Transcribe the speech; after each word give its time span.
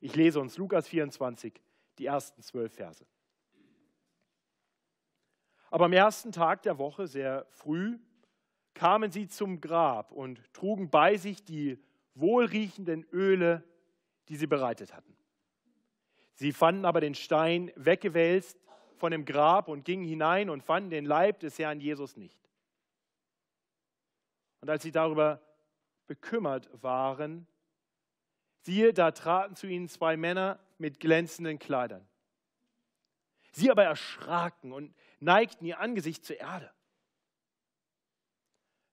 Ich 0.00 0.16
lese 0.16 0.40
uns 0.40 0.56
Lukas 0.56 0.88
24, 0.88 1.60
die 1.98 2.06
ersten 2.06 2.42
zwölf 2.42 2.72
Verse. 2.74 3.04
Aber 5.70 5.84
am 5.84 5.92
ersten 5.92 6.32
Tag 6.32 6.62
der 6.62 6.78
Woche, 6.78 7.06
sehr 7.06 7.46
früh, 7.50 7.98
kamen 8.74 9.10
sie 9.10 9.28
zum 9.28 9.60
Grab 9.60 10.10
und 10.10 10.52
trugen 10.52 10.90
bei 10.90 11.16
sich 11.16 11.44
die 11.44 11.78
wohlriechenden 12.14 13.06
Öle, 13.12 13.62
die 14.28 14.36
sie 14.36 14.46
bereitet 14.46 14.94
hatten. 14.94 15.16
Sie 16.34 16.52
fanden 16.52 16.86
aber 16.86 17.00
den 17.00 17.14
Stein 17.14 17.70
weggewälzt 17.76 18.58
von 18.96 19.12
dem 19.12 19.24
Grab 19.24 19.68
und 19.68 19.84
gingen 19.84 20.04
hinein 20.04 20.50
und 20.50 20.62
fanden 20.62 20.90
den 20.90 21.04
Leib 21.04 21.40
des 21.40 21.58
Herrn 21.58 21.80
Jesus 21.80 22.16
nicht. 22.16 22.40
Und 24.60 24.70
als 24.70 24.82
sie 24.82 24.92
darüber 24.92 25.40
bekümmert 26.06 26.70
waren, 26.82 27.46
siehe, 28.60 28.92
da 28.92 29.10
traten 29.10 29.56
zu 29.56 29.66
ihnen 29.66 29.88
zwei 29.88 30.16
Männer 30.16 30.58
mit 30.78 31.00
glänzenden 31.00 31.58
Kleidern. 31.58 32.06
Sie 33.52 33.70
aber 33.70 33.84
erschraken 33.84 34.72
und 34.72 34.94
neigten 35.18 35.64
ihr 35.64 35.80
Angesicht 35.80 36.24
zur 36.24 36.38
Erde. 36.38 36.70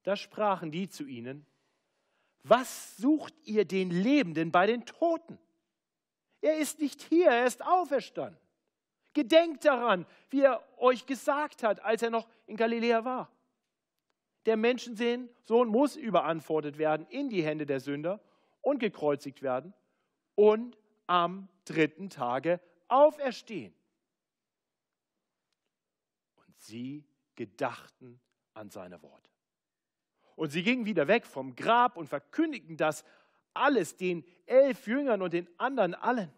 Da 0.03 0.15
sprachen 0.15 0.71
die 0.71 0.89
zu 0.89 1.05
ihnen, 1.05 1.45
was 2.43 2.95
sucht 2.97 3.33
ihr 3.43 3.65
den 3.65 3.91
Lebenden 3.91 4.51
bei 4.51 4.65
den 4.65 4.85
Toten? 4.85 5.37
Er 6.41 6.57
ist 6.57 6.79
nicht 6.79 7.01
hier, 7.01 7.29
er 7.29 7.45
ist 7.45 7.65
auferstanden. 7.65 8.39
Gedenkt 9.13 9.65
daran, 9.65 10.05
wie 10.29 10.41
er 10.41 10.63
euch 10.77 11.05
gesagt 11.05 11.63
hat, 11.63 11.81
als 11.81 12.01
er 12.03 12.09
noch 12.09 12.27
in 12.45 12.55
Galiläa 12.55 13.03
war. 13.03 13.31
Der 14.45 14.55
Menschensohn 14.55 15.67
muss 15.67 15.95
überantwortet 15.97 16.77
werden 16.77 17.05
in 17.09 17.27
die 17.27 17.43
Hände 17.43 17.65
der 17.65 17.81
Sünder 17.81 18.21
und 18.67 18.79
gekreuzigt 18.79 19.41
werden 19.41 19.73
und 20.35 20.77
am 21.05 21.47
dritten 21.63 22.09
Tage 22.09 22.59
auferstehen. 22.89 23.73
Sie 26.57 27.05
gedachten 27.35 28.19
an 28.53 28.69
seine 28.69 29.01
Worte. 29.01 29.29
Und 30.35 30.49
sie 30.49 30.63
gingen 30.63 30.85
wieder 30.85 31.07
weg 31.07 31.25
vom 31.25 31.55
Grab 31.55 31.95
und 31.95 32.07
verkündigten 32.07 32.75
das 32.75 33.05
alles 33.53 33.95
den 33.95 34.25
elf 34.45 34.85
Jüngern 34.85 35.21
und 35.21 35.31
den 35.31 35.47
anderen 35.57 35.95
allen. 35.95 36.33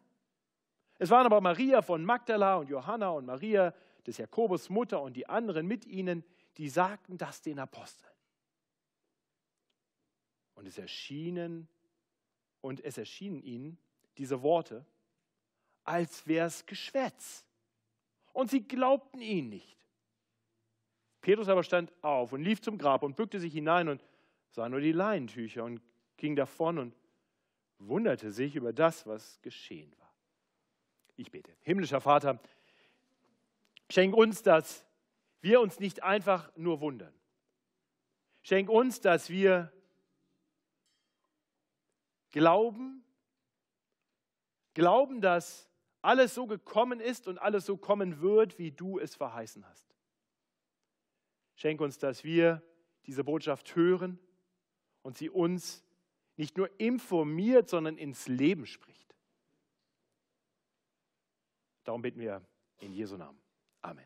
Es 1.00 1.10
waren 1.10 1.26
aber 1.26 1.42
Maria 1.42 1.82
von 1.82 2.06
Magdala 2.06 2.58
und 2.58 2.70
Johanna 2.70 3.10
und 3.10 3.26
Maria 3.26 3.74
des 4.06 4.18
Jakobus 4.18 4.70
Mutter 4.70 5.02
und 5.02 5.14
die 5.14 5.28
anderen 5.28 5.66
mit 5.66 5.84
ihnen, 5.84 6.24
die 6.58 6.70
sagten 6.70 7.18
das 7.18 7.42
den 7.42 7.58
Aposteln. 7.58 8.14
Und 10.54 10.68
es 10.68 10.78
erschienen 10.78 11.68
und 12.62 12.84
es 12.84 12.98
erschienen 12.98 13.42
ihnen 13.42 13.78
diese 14.18 14.42
Worte, 14.42 14.86
als 15.84 16.28
wäre 16.28 16.48
es 16.48 16.66
Geschwätz. 16.66 17.46
Und 18.34 18.50
sie 18.50 18.62
glaubten 18.62 19.22
ihnen 19.22 19.50
nicht. 19.50 19.78
Petrus 21.22 21.50
aber 21.50 21.64
stand 21.64 21.92
auf 22.02 22.32
und 22.32 22.42
lief 22.42 22.62
zum 22.62 22.78
Grab 22.78 23.04
und 23.04 23.16
bückte 23.16 23.40
sich 23.40 23.54
hinein 23.54 23.90
und 23.90 24.04
sah 24.52 24.70
nur 24.70 24.80
die 24.80 24.92
Leinentücher 24.92 25.64
und 25.64 25.82
ging 26.18 26.36
davon 26.36 26.78
und 26.78 26.96
wunderte 27.80 28.32
sich 28.32 28.56
über 28.56 28.74
das, 28.74 29.06
was 29.06 29.42
geschehen 29.42 29.94
war. 30.00 30.14
Ich 31.16 31.32
bete. 31.32 31.52
Himmlischer 31.62 32.02
Vater, 32.02 32.40
schenk 33.90 34.16
uns, 34.16 34.42
dass 34.42 34.86
wir 35.42 35.62
uns 35.62 35.80
nicht 35.80 36.04
einfach 36.04 36.56
nur 36.56 36.82
wundern. 36.82 37.14
Schenk 38.42 38.70
uns, 38.70 39.02
dass 39.02 39.30
wir 39.30 39.72
glauben, 42.32 43.04
glauben, 44.74 45.22
dass 45.22 45.70
alles 46.02 46.34
so 46.34 46.48
gekommen 46.48 47.00
ist 47.00 47.28
und 47.28 47.38
alles 47.38 47.66
so 47.66 47.78
kommen 47.78 48.22
wird, 48.22 48.58
wie 48.58 48.72
du 48.72 49.00
es 49.00 49.16
verheißen 49.16 49.68
hast. 49.68 49.96
Schenk 51.56 51.82
uns, 51.82 51.98
dass 51.98 52.24
wir 52.24 52.64
diese 53.06 53.24
Botschaft 53.24 53.76
hören 53.76 54.20
und 55.02 55.18
sie 55.18 55.30
uns 55.30 55.84
nicht 56.38 56.58
nur 56.58 56.70
informiert, 56.80 57.68
sondern 57.68 57.98
ins 57.98 58.28
Leben 58.28 58.66
spricht. 58.66 59.14
Darum 61.84 62.02
bitten 62.02 62.20
wir 62.20 62.42
in 62.80 62.94
Jesu 62.94 63.18
Namen. 63.18 63.40
Amen. 63.82 64.06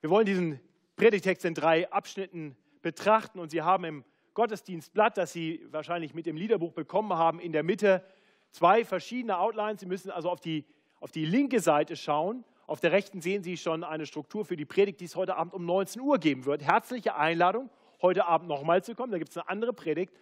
Wir 0.00 0.10
wollen 0.10 0.24
diesen 0.24 0.60
Predigtext 0.96 1.44
in 1.44 1.54
drei 1.54 1.90
Abschnitten 1.90 2.56
betrachten 2.80 3.38
und 3.38 3.50
Sie 3.50 3.62
haben 3.62 3.84
im 3.84 4.04
Gottesdienstblatt, 4.34 5.16
das 5.16 5.32
Sie 5.32 5.66
wahrscheinlich 5.70 6.14
mit 6.14 6.26
dem 6.26 6.36
Liederbuch 6.36 6.72
bekommen 6.72 7.14
haben, 7.14 7.40
in 7.40 7.52
der 7.52 7.62
Mitte 7.62 8.04
zwei 8.50 8.84
verschiedene 8.84 9.38
Outlines. 9.38 9.80
Sie 9.80 9.86
müssen 9.86 10.10
also 10.10 10.30
auf 10.30 10.40
die, 10.40 10.64
auf 11.00 11.10
die 11.10 11.24
linke 11.24 11.60
Seite 11.60 11.96
schauen 11.96 12.44
auf 12.66 12.80
der 12.80 12.92
rechten 12.92 13.20
sehen 13.20 13.42
Sie 13.42 13.56
schon 13.56 13.84
eine 13.84 14.06
Struktur 14.06 14.44
für 14.44 14.56
die 14.56 14.64
Predigt, 14.64 15.00
die 15.00 15.04
es 15.04 15.16
heute 15.16 15.36
Abend 15.36 15.52
um 15.52 15.66
19 15.66 16.00
Uhr 16.00 16.18
geben 16.18 16.46
wird. 16.46 16.62
Herzliche 16.62 17.14
Einladung, 17.14 17.68
heute 18.00 18.24
Abend 18.26 18.48
nochmal 18.48 18.82
zu 18.82 18.94
kommen. 18.94 19.12
Da 19.12 19.18
gibt 19.18 19.30
es 19.30 19.36
eine 19.36 19.48
andere 19.48 19.74
Predigt. 19.74 20.14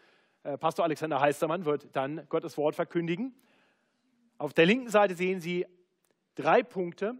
Äh, 0.42 0.58
Pastor 0.58 0.84
Alexander 0.84 1.20
Heistermann 1.20 1.64
wird 1.64 1.94
dann 1.94 2.26
Gottes 2.28 2.56
Wort 2.56 2.74
verkündigen. 2.74 3.32
Auf 4.38 4.54
der 4.54 4.66
linken 4.66 4.88
Seite 4.88 5.14
sehen 5.14 5.40
Sie 5.40 5.66
drei 6.34 6.64
Punkte. 6.64 7.14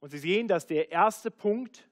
Und 0.00 0.10
Sie 0.10 0.18
sehen, 0.18 0.48
dass 0.48 0.66
der 0.66 0.90
erste 0.90 1.30
Punkt 1.30 1.87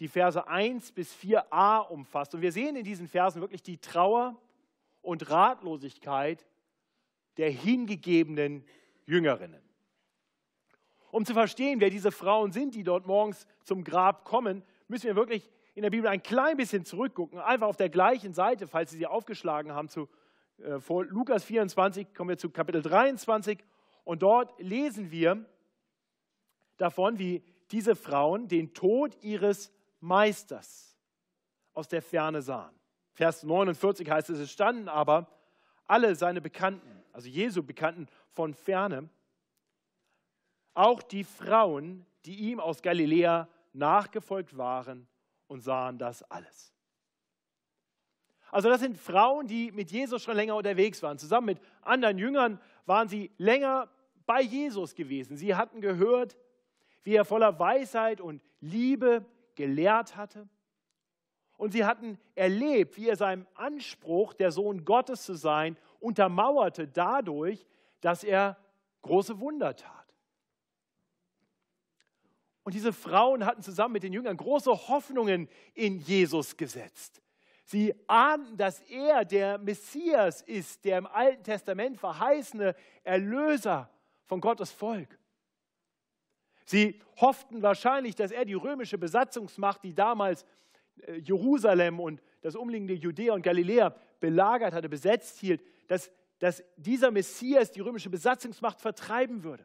die 0.00 0.08
Verse 0.08 0.46
1 0.46 0.92
bis 0.92 1.14
4a 1.14 1.88
umfasst. 1.88 2.34
Und 2.34 2.42
wir 2.42 2.52
sehen 2.52 2.76
in 2.76 2.84
diesen 2.84 3.08
Versen 3.08 3.40
wirklich 3.40 3.62
die 3.62 3.78
Trauer 3.78 4.40
und 5.02 5.30
Ratlosigkeit 5.30 6.46
der 7.36 7.50
hingegebenen 7.50 8.64
Jüngerinnen. 9.06 9.62
Um 11.10 11.24
zu 11.24 11.32
verstehen, 11.32 11.80
wer 11.80 11.90
diese 11.90 12.12
Frauen 12.12 12.52
sind, 12.52 12.74
die 12.74 12.82
dort 12.82 13.06
morgens 13.06 13.46
zum 13.64 13.84
Grab 13.84 14.24
kommen, 14.24 14.62
müssen 14.88 15.06
wir 15.06 15.16
wirklich 15.16 15.50
in 15.74 15.82
der 15.82 15.90
Bibel 15.90 16.08
ein 16.08 16.22
klein 16.22 16.56
bisschen 16.56 16.84
zurückgucken. 16.84 17.38
Einfach 17.38 17.68
auf 17.68 17.76
der 17.76 17.88
gleichen 17.88 18.34
Seite, 18.34 18.66
falls 18.66 18.90
Sie 18.90 18.98
sie 18.98 19.06
aufgeschlagen 19.06 19.72
haben, 19.72 19.88
zu 19.88 20.08
äh, 20.58 20.80
vor 20.80 21.04
Lukas 21.04 21.44
24 21.44 22.14
kommen 22.14 22.30
wir 22.30 22.38
zu 22.38 22.50
Kapitel 22.50 22.82
23 22.82 23.58
und 24.04 24.22
dort 24.22 24.58
lesen 24.58 25.10
wir 25.10 25.44
davon, 26.76 27.18
wie 27.18 27.42
diese 27.70 27.96
Frauen 27.96 28.48
den 28.48 28.74
Tod 28.74 29.16
ihres 29.22 29.72
Meisters 30.00 30.96
aus 31.72 31.88
der 31.88 32.02
Ferne 32.02 32.42
sahen. 32.42 32.74
Vers 33.12 33.42
49 33.42 34.10
heißt 34.10 34.30
es, 34.30 34.38
es 34.38 34.52
standen 34.52 34.88
aber 34.88 35.28
alle 35.86 36.14
seine 36.14 36.40
Bekannten, 36.40 37.02
also 37.12 37.28
Jesu 37.28 37.62
Bekannten 37.62 38.08
von 38.32 38.54
ferne 38.54 39.08
auch 40.76 41.02
die 41.02 41.24
Frauen, 41.24 42.04
die 42.26 42.50
ihm 42.50 42.60
aus 42.60 42.82
Galiläa 42.82 43.48
nachgefolgt 43.72 44.56
waren 44.56 45.08
und 45.46 45.60
sahen 45.60 45.98
das 45.98 46.22
alles. 46.24 46.74
Also 48.50 48.68
das 48.68 48.80
sind 48.80 48.96
Frauen, 48.96 49.46
die 49.46 49.72
mit 49.72 49.90
Jesus 49.90 50.22
schon 50.22 50.36
länger 50.36 50.54
unterwegs 50.54 51.02
waren. 51.02 51.18
Zusammen 51.18 51.46
mit 51.46 51.60
anderen 51.82 52.18
Jüngern 52.18 52.60
waren 52.84 53.08
sie 53.08 53.30
länger 53.38 53.88
bei 54.26 54.42
Jesus 54.42 54.94
gewesen. 54.94 55.36
Sie 55.36 55.54
hatten 55.54 55.80
gehört, 55.80 56.36
wie 57.02 57.14
er 57.14 57.24
voller 57.24 57.58
Weisheit 57.58 58.20
und 58.20 58.42
Liebe 58.60 59.24
gelehrt 59.56 60.16
hatte. 60.16 60.48
Und 61.56 61.72
sie 61.72 61.84
hatten 61.84 62.18
erlebt, 62.34 62.96
wie 62.96 63.08
er 63.08 63.16
seinem 63.16 63.46
Anspruch, 63.54 64.34
der 64.34 64.52
Sohn 64.52 64.84
Gottes 64.84 65.24
zu 65.24 65.34
sein, 65.34 65.76
untermauerte 66.00 66.86
dadurch, 66.86 67.66
dass 68.00 68.22
er 68.24 68.58
große 69.02 69.40
Wunder 69.40 69.74
tat. 69.74 70.06
Und 72.62 72.74
diese 72.74 72.92
Frauen 72.92 73.46
hatten 73.46 73.62
zusammen 73.62 73.92
mit 73.92 74.02
den 74.02 74.12
Jüngern 74.12 74.36
große 74.36 74.70
Hoffnungen 74.88 75.48
in 75.74 75.98
Jesus 75.98 76.56
gesetzt. 76.56 77.22
Sie 77.64 77.94
ahnten, 78.08 78.56
dass 78.56 78.80
er 78.82 79.24
der 79.24 79.58
Messias 79.58 80.42
ist, 80.42 80.84
der 80.84 80.98
im 80.98 81.06
Alten 81.06 81.42
Testament 81.42 81.98
verheißene 81.98 82.74
Erlöser 83.02 83.90
von 84.24 84.40
Gottes 84.40 84.70
Volk. 84.72 85.18
Sie 86.66 87.00
hofften 87.20 87.62
wahrscheinlich, 87.62 88.14
dass 88.16 88.32
er 88.32 88.44
die 88.44 88.54
römische 88.54 88.98
Besatzungsmacht, 88.98 89.82
die 89.84 89.94
damals 89.94 90.44
äh, 91.06 91.14
Jerusalem 91.14 92.00
und 92.00 92.20
das 92.42 92.56
umliegende 92.56 92.94
Judäa 92.94 93.34
und 93.34 93.42
Galiläa 93.42 93.94
belagert 94.20 94.74
hatte, 94.74 94.88
besetzt 94.88 95.38
hielt, 95.38 95.62
dass, 95.86 96.10
dass 96.40 96.62
dieser 96.76 97.10
Messias 97.10 97.70
die 97.70 97.80
römische 97.80 98.10
Besatzungsmacht 98.10 98.80
vertreiben 98.80 99.44
würde. 99.44 99.64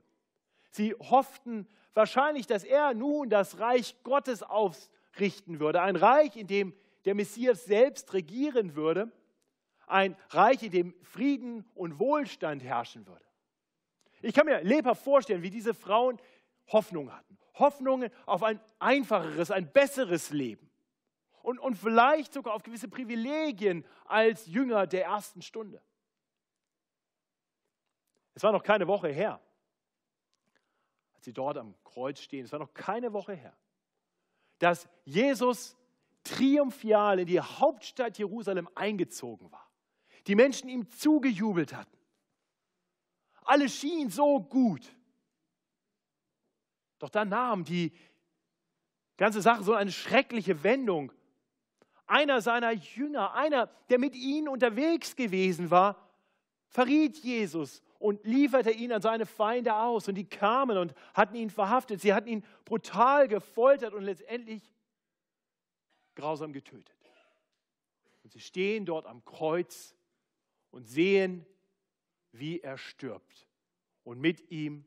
Sie 0.70 0.94
hofften 0.94 1.68
wahrscheinlich, 1.94 2.48
dass 2.48 2.64
er 2.64 2.94
nun 2.94 3.30
das 3.30 3.60
Reich 3.60 3.96
Gottes 4.04 4.44
aufrichten 4.44 5.60
würde. 5.60 5.82
Ein 5.82 5.96
Reich, 5.96 6.38
in 6.38 6.48
dem 6.48 6.74
der 7.06 7.16
Messias 7.16 7.66
selbst 7.66 8.14
regieren 8.14 8.76
würde. 8.76 9.12
Ein 9.88 10.16
Reich, 10.30 10.64
in 10.64 10.72
dem 10.72 10.96
Frieden 11.02 11.66
und 11.74 12.00
Wohlstand 12.00 12.64
herrschen 12.64 13.08
würde. 13.08 13.26
Ich 14.22 14.36
kann 14.36 14.46
mir 14.46 14.62
lebhaft 14.64 15.04
vorstellen, 15.04 15.42
wie 15.42 15.50
diese 15.50 15.74
Frauen 15.74 16.20
Hoffnung 16.72 17.12
hatten. 17.12 17.38
Hoffnungen 17.56 18.12
auf 18.26 18.44
ein 18.44 18.60
einfacheres, 18.80 19.52
ein 19.52 19.72
besseres 19.72 20.32
Leben. 20.32 20.70
Und, 21.44 21.60
und 21.60 21.76
vielleicht 21.76 22.34
sogar 22.34 22.54
auf 22.54 22.64
gewisse 22.64 22.88
Privilegien 22.88 23.86
als 24.06 24.46
Jünger 24.46 24.88
der 24.88 25.06
ersten 25.06 25.42
Stunde. 25.42 25.82
Es 28.34 28.44
war 28.44 28.52
noch 28.52 28.64
keine 28.64 28.88
Woche 28.88 29.10
her, 29.10 29.42
als 31.14 31.26
sie 31.26 31.34
dort 31.34 31.58
am 31.58 31.76
Kreuz 31.84 32.20
stehen. 32.20 32.46
Es 32.46 32.52
war 32.52 32.60
noch 32.60 32.74
keine 32.74 33.12
Woche 33.12 33.34
her, 33.34 33.56
dass 34.60 34.88
Jesus 35.04 35.76
triumphal 36.24 37.20
in 37.20 37.26
die 37.26 37.40
Hauptstadt 37.40 38.18
Jerusalem 38.18 38.70
eingezogen 38.76 39.52
war. 39.52 39.70
Die 40.28 40.36
Menschen 40.36 40.70
ihm 40.70 40.90
zugejubelt 40.90 41.74
hatten. 41.74 41.98
Alles 43.44 43.76
schien 43.76 44.10
so 44.10 44.40
gut. 44.40 44.96
Doch 47.02 47.10
dann 47.10 47.30
nahm 47.30 47.64
die 47.64 47.92
ganze 49.18 49.42
Sache 49.42 49.64
so 49.64 49.74
eine 49.74 49.92
schreckliche 49.92 50.64
Wendung. 50.64 51.12
Einer 52.06 52.42
seiner 52.42 52.72
Jünger, 52.72 53.34
einer, 53.34 53.68
der 53.90 53.98
mit 53.98 54.16
ihnen 54.16 54.48
unterwegs 54.48 55.16
gewesen 55.16 55.72
war, 55.72 56.12
verriet 56.68 57.18
Jesus 57.18 57.82
und 57.98 58.24
lieferte 58.24 58.70
ihn 58.70 58.92
an 58.92 59.02
seine 59.02 59.26
Feinde 59.26 59.76
aus. 59.76 60.08
Und 60.08 60.16
die 60.16 60.30
kamen 60.30 60.78
und 60.78 60.94
hatten 61.16 61.36
ihn 61.36 61.50
verhaftet. 61.50 62.02
Sie 62.02 62.14
hatten 62.14 62.28
ihn 62.28 62.46
brutal 62.66 63.28
gefoltert 63.28 63.96
und 63.96 64.04
letztendlich 64.04 64.72
grausam 66.14 66.54
getötet. 66.54 66.96
Und 68.24 68.32
sie 68.32 68.40
stehen 68.40 68.86
dort 68.86 69.08
am 69.08 69.26
Kreuz 69.26 69.96
und 70.70 70.88
sehen, 70.88 71.48
wie 72.32 72.60
er 72.60 72.78
stirbt. 72.78 73.48
Und 74.04 74.20
mit 74.20 74.52
ihm 74.52 74.86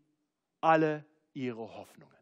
alle 0.61 1.05
ihre 1.35 1.77
Hoffnungen. 1.77 2.15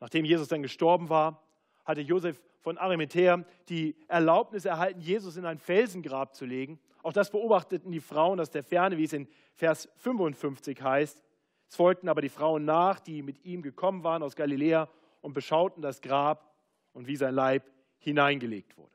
Nachdem 0.00 0.24
Jesus 0.24 0.48
dann 0.48 0.62
gestorben 0.62 1.08
war, 1.08 1.42
hatte 1.84 2.00
Josef 2.00 2.40
von 2.60 2.78
Arimathea 2.78 3.44
die 3.68 3.96
Erlaubnis 4.08 4.64
erhalten, 4.64 5.00
Jesus 5.00 5.36
in 5.36 5.44
ein 5.44 5.58
Felsengrab 5.58 6.34
zu 6.36 6.44
legen. 6.44 6.78
Auch 7.02 7.12
das 7.12 7.30
beobachteten 7.30 7.90
die 7.92 8.00
Frauen 8.00 8.40
aus 8.40 8.50
der 8.50 8.62
Ferne, 8.62 8.96
wie 8.96 9.04
es 9.04 9.12
in 9.12 9.28
Vers 9.54 9.88
55 9.96 10.80
heißt. 10.82 11.22
Es 11.68 11.76
folgten 11.76 12.08
aber 12.08 12.20
die 12.20 12.28
Frauen 12.28 12.64
nach, 12.64 13.00
die 13.00 13.22
mit 13.22 13.44
ihm 13.44 13.62
gekommen 13.62 14.04
waren 14.04 14.22
aus 14.22 14.36
Galiläa 14.36 14.88
und 15.20 15.34
beschauten 15.34 15.82
das 15.82 16.00
Grab 16.00 16.54
und 16.92 17.06
wie 17.06 17.16
sein 17.16 17.34
Leib 17.34 17.64
hineingelegt 17.98 18.76
wurde. 18.76 18.92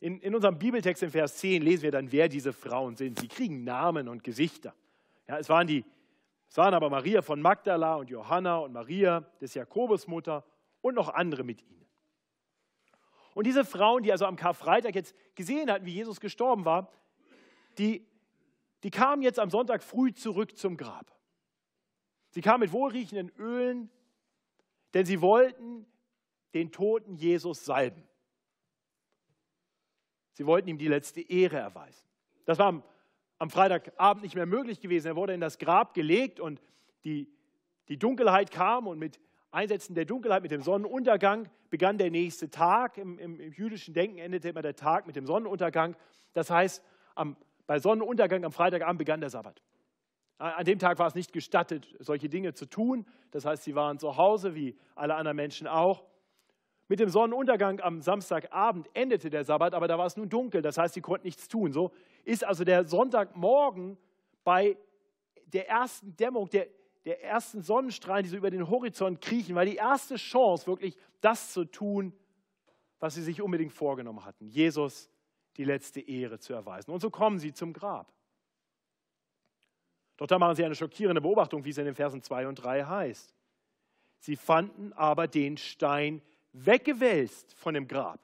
In, 0.00 0.20
in 0.20 0.34
unserem 0.34 0.58
Bibeltext 0.58 1.02
in 1.02 1.10
Vers 1.10 1.36
10 1.38 1.62
lesen 1.62 1.82
wir 1.82 1.90
dann, 1.90 2.12
wer 2.12 2.28
diese 2.28 2.52
Frauen 2.52 2.96
sind. 2.96 3.18
Sie 3.18 3.28
kriegen 3.28 3.64
Namen 3.64 4.08
und 4.08 4.22
Gesichter. 4.22 4.74
Ja, 5.28 5.38
es, 5.38 5.48
waren 5.48 5.66
die, 5.66 5.84
es 6.48 6.56
waren 6.56 6.74
aber 6.74 6.90
Maria 6.90 7.22
von 7.22 7.40
Magdala 7.40 7.96
und 7.96 8.10
Johanna 8.10 8.58
und 8.58 8.72
Maria 8.72 9.20
des 9.40 9.54
Jakobus 9.54 10.06
Mutter 10.06 10.44
und 10.80 10.94
noch 10.94 11.10
andere 11.10 11.44
mit 11.44 11.62
ihnen. 11.62 11.86
Und 13.34 13.46
diese 13.46 13.64
Frauen, 13.64 14.02
die 14.02 14.10
also 14.10 14.24
am 14.26 14.36
Karfreitag 14.36 14.94
jetzt 14.94 15.14
gesehen 15.34 15.70
hatten, 15.70 15.84
wie 15.84 15.92
Jesus 15.92 16.18
gestorben 16.18 16.64
war, 16.64 16.90
die, 17.76 18.04
die 18.82 18.90
kamen 18.90 19.22
jetzt 19.22 19.38
am 19.38 19.50
Sonntag 19.50 19.82
früh 19.82 20.12
zurück 20.12 20.56
zum 20.56 20.76
Grab. 20.76 21.14
Sie 22.30 22.40
kamen 22.40 22.60
mit 22.60 22.72
wohlriechenden 22.72 23.30
Ölen, 23.38 23.90
denn 24.94 25.06
sie 25.06 25.20
wollten 25.20 25.86
den 26.54 26.72
toten 26.72 27.14
Jesus 27.14 27.64
salben. 27.64 28.02
Sie 30.32 30.46
wollten 30.46 30.68
ihm 30.68 30.78
die 30.78 30.88
letzte 30.88 31.20
Ehre 31.20 31.58
erweisen. 31.58 32.08
Das 32.44 32.58
war 32.58 32.66
am, 32.66 32.82
am 33.38 33.50
Freitagabend 33.50 34.22
nicht 34.22 34.34
mehr 34.34 34.46
möglich 34.46 34.80
gewesen. 34.80 35.06
Er 35.06 35.16
wurde 35.16 35.34
in 35.34 35.40
das 35.40 35.58
Grab 35.58 35.94
gelegt 35.94 36.40
und 36.40 36.60
die, 37.04 37.28
die 37.88 37.98
Dunkelheit 37.98 38.50
kam 38.50 38.86
und 38.86 38.98
mit 38.98 39.20
Einsetzen 39.50 39.94
der 39.94 40.04
Dunkelheit, 40.04 40.42
mit 40.42 40.50
dem 40.50 40.62
Sonnenuntergang 40.62 41.48
begann 41.70 41.96
der 41.96 42.10
nächste 42.10 42.50
Tag. 42.50 42.98
Im, 42.98 43.18
im, 43.18 43.40
im 43.40 43.52
jüdischen 43.52 43.94
Denken 43.94 44.18
endete 44.18 44.50
immer 44.50 44.62
der 44.62 44.76
Tag 44.76 45.06
mit 45.06 45.16
dem 45.16 45.26
Sonnenuntergang. 45.26 45.96
Das 46.34 46.50
heißt, 46.50 46.84
am, 47.14 47.36
bei 47.66 47.78
Sonnenuntergang 47.78 48.44
am 48.44 48.52
Freitagabend 48.52 48.98
begann 48.98 49.20
der 49.20 49.30
Sabbat. 49.30 49.62
An 50.38 50.64
dem 50.64 50.78
Tag 50.78 50.98
war 50.98 51.08
es 51.08 51.14
nicht 51.14 51.32
gestattet, 51.32 51.96
solche 51.98 52.28
Dinge 52.28 52.54
zu 52.54 52.66
tun. 52.66 53.06
Das 53.32 53.44
heißt, 53.44 53.64
sie 53.64 53.74
waren 53.74 53.98
zu 53.98 54.16
Hause, 54.16 54.54
wie 54.54 54.78
alle 54.94 55.16
anderen 55.16 55.36
Menschen 55.36 55.66
auch. 55.66 56.04
Mit 56.88 57.00
dem 57.00 57.10
Sonnenuntergang 57.10 57.80
am 57.80 58.00
Samstagabend 58.00 58.88
endete 58.94 59.28
der 59.28 59.44
Sabbat, 59.44 59.74
aber 59.74 59.88
da 59.88 59.98
war 59.98 60.06
es 60.06 60.16
nun 60.16 60.30
dunkel, 60.30 60.62
das 60.62 60.78
heißt, 60.78 60.94
sie 60.94 61.02
konnten 61.02 61.26
nichts 61.26 61.46
tun. 61.46 61.72
So 61.72 61.92
ist 62.24 62.44
also 62.44 62.64
der 62.64 62.86
Sonntagmorgen 62.86 63.98
bei 64.42 64.76
der 65.52 65.68
ersten 65.68 66.16
Dämmerung, 66.16 66.48
der, 66.48 66.66
der 67.04 67.22
ersten 67.22 67.62
Sonnenstrahlen, 67.62 68.24
die 68.24 68.30
so 68.30 68.38
über 68.38 68.50
den 68.50 68.68
Horizont 68.70 69.20
kriechen, 69.20 69.54
war 69.54 69.66
die 69.66 69.76
erste 69.76 70.16
Chance, 70.16 70.66
wirklich 70.66 70.96
das 71.20 71.52
zu 71.52 71.66
tun, 71.66 72.14
was 73.00 73.14
sie 73.14 73.22
sich 73.22 73.42
unbedingt 73.42 73.72
vorgenommen 73.72 74.24
hatten, 74.24 74.46
Jesus 74.46 75.10
die 75.58 75.64
letzte 75.64 76.00
Ehre 76.00 76.38
zu 76.38 76.54
erweisen. 76.54 76.90
Und 76.90 77.00
so 77.00 77.10
kommen 77.10 77.38
sie 77.38 77.52
zum 77.52 77.72
Grab. 77.72 78.12
Doch 80.16 80.26
da 80.26 80.38
machen 80.38 80.56
sie 80.56 80.64
eine 80.64 80.74
schockierende 80.74 81.20
Beobachtung, 81.20 81.64
wie 81.64 81.70
es 81.70 81.78
in 81.78 81.84
den 81.84 81.94
Versen 81.94 82.22
2 82.22 82.48
und 82.48 82.54
3 82.56 82.84
heißt. 82.84 83.34
Sie 84.20 84.36
fanden 84.36 84.92
aber 84.94 85.28
den 85.28 85.56
Stein 85.56 86.22
weggewälzt 86.52 87.54
von 87.54 87.74
dem 87.74 87.86
Grab 87.86 88.20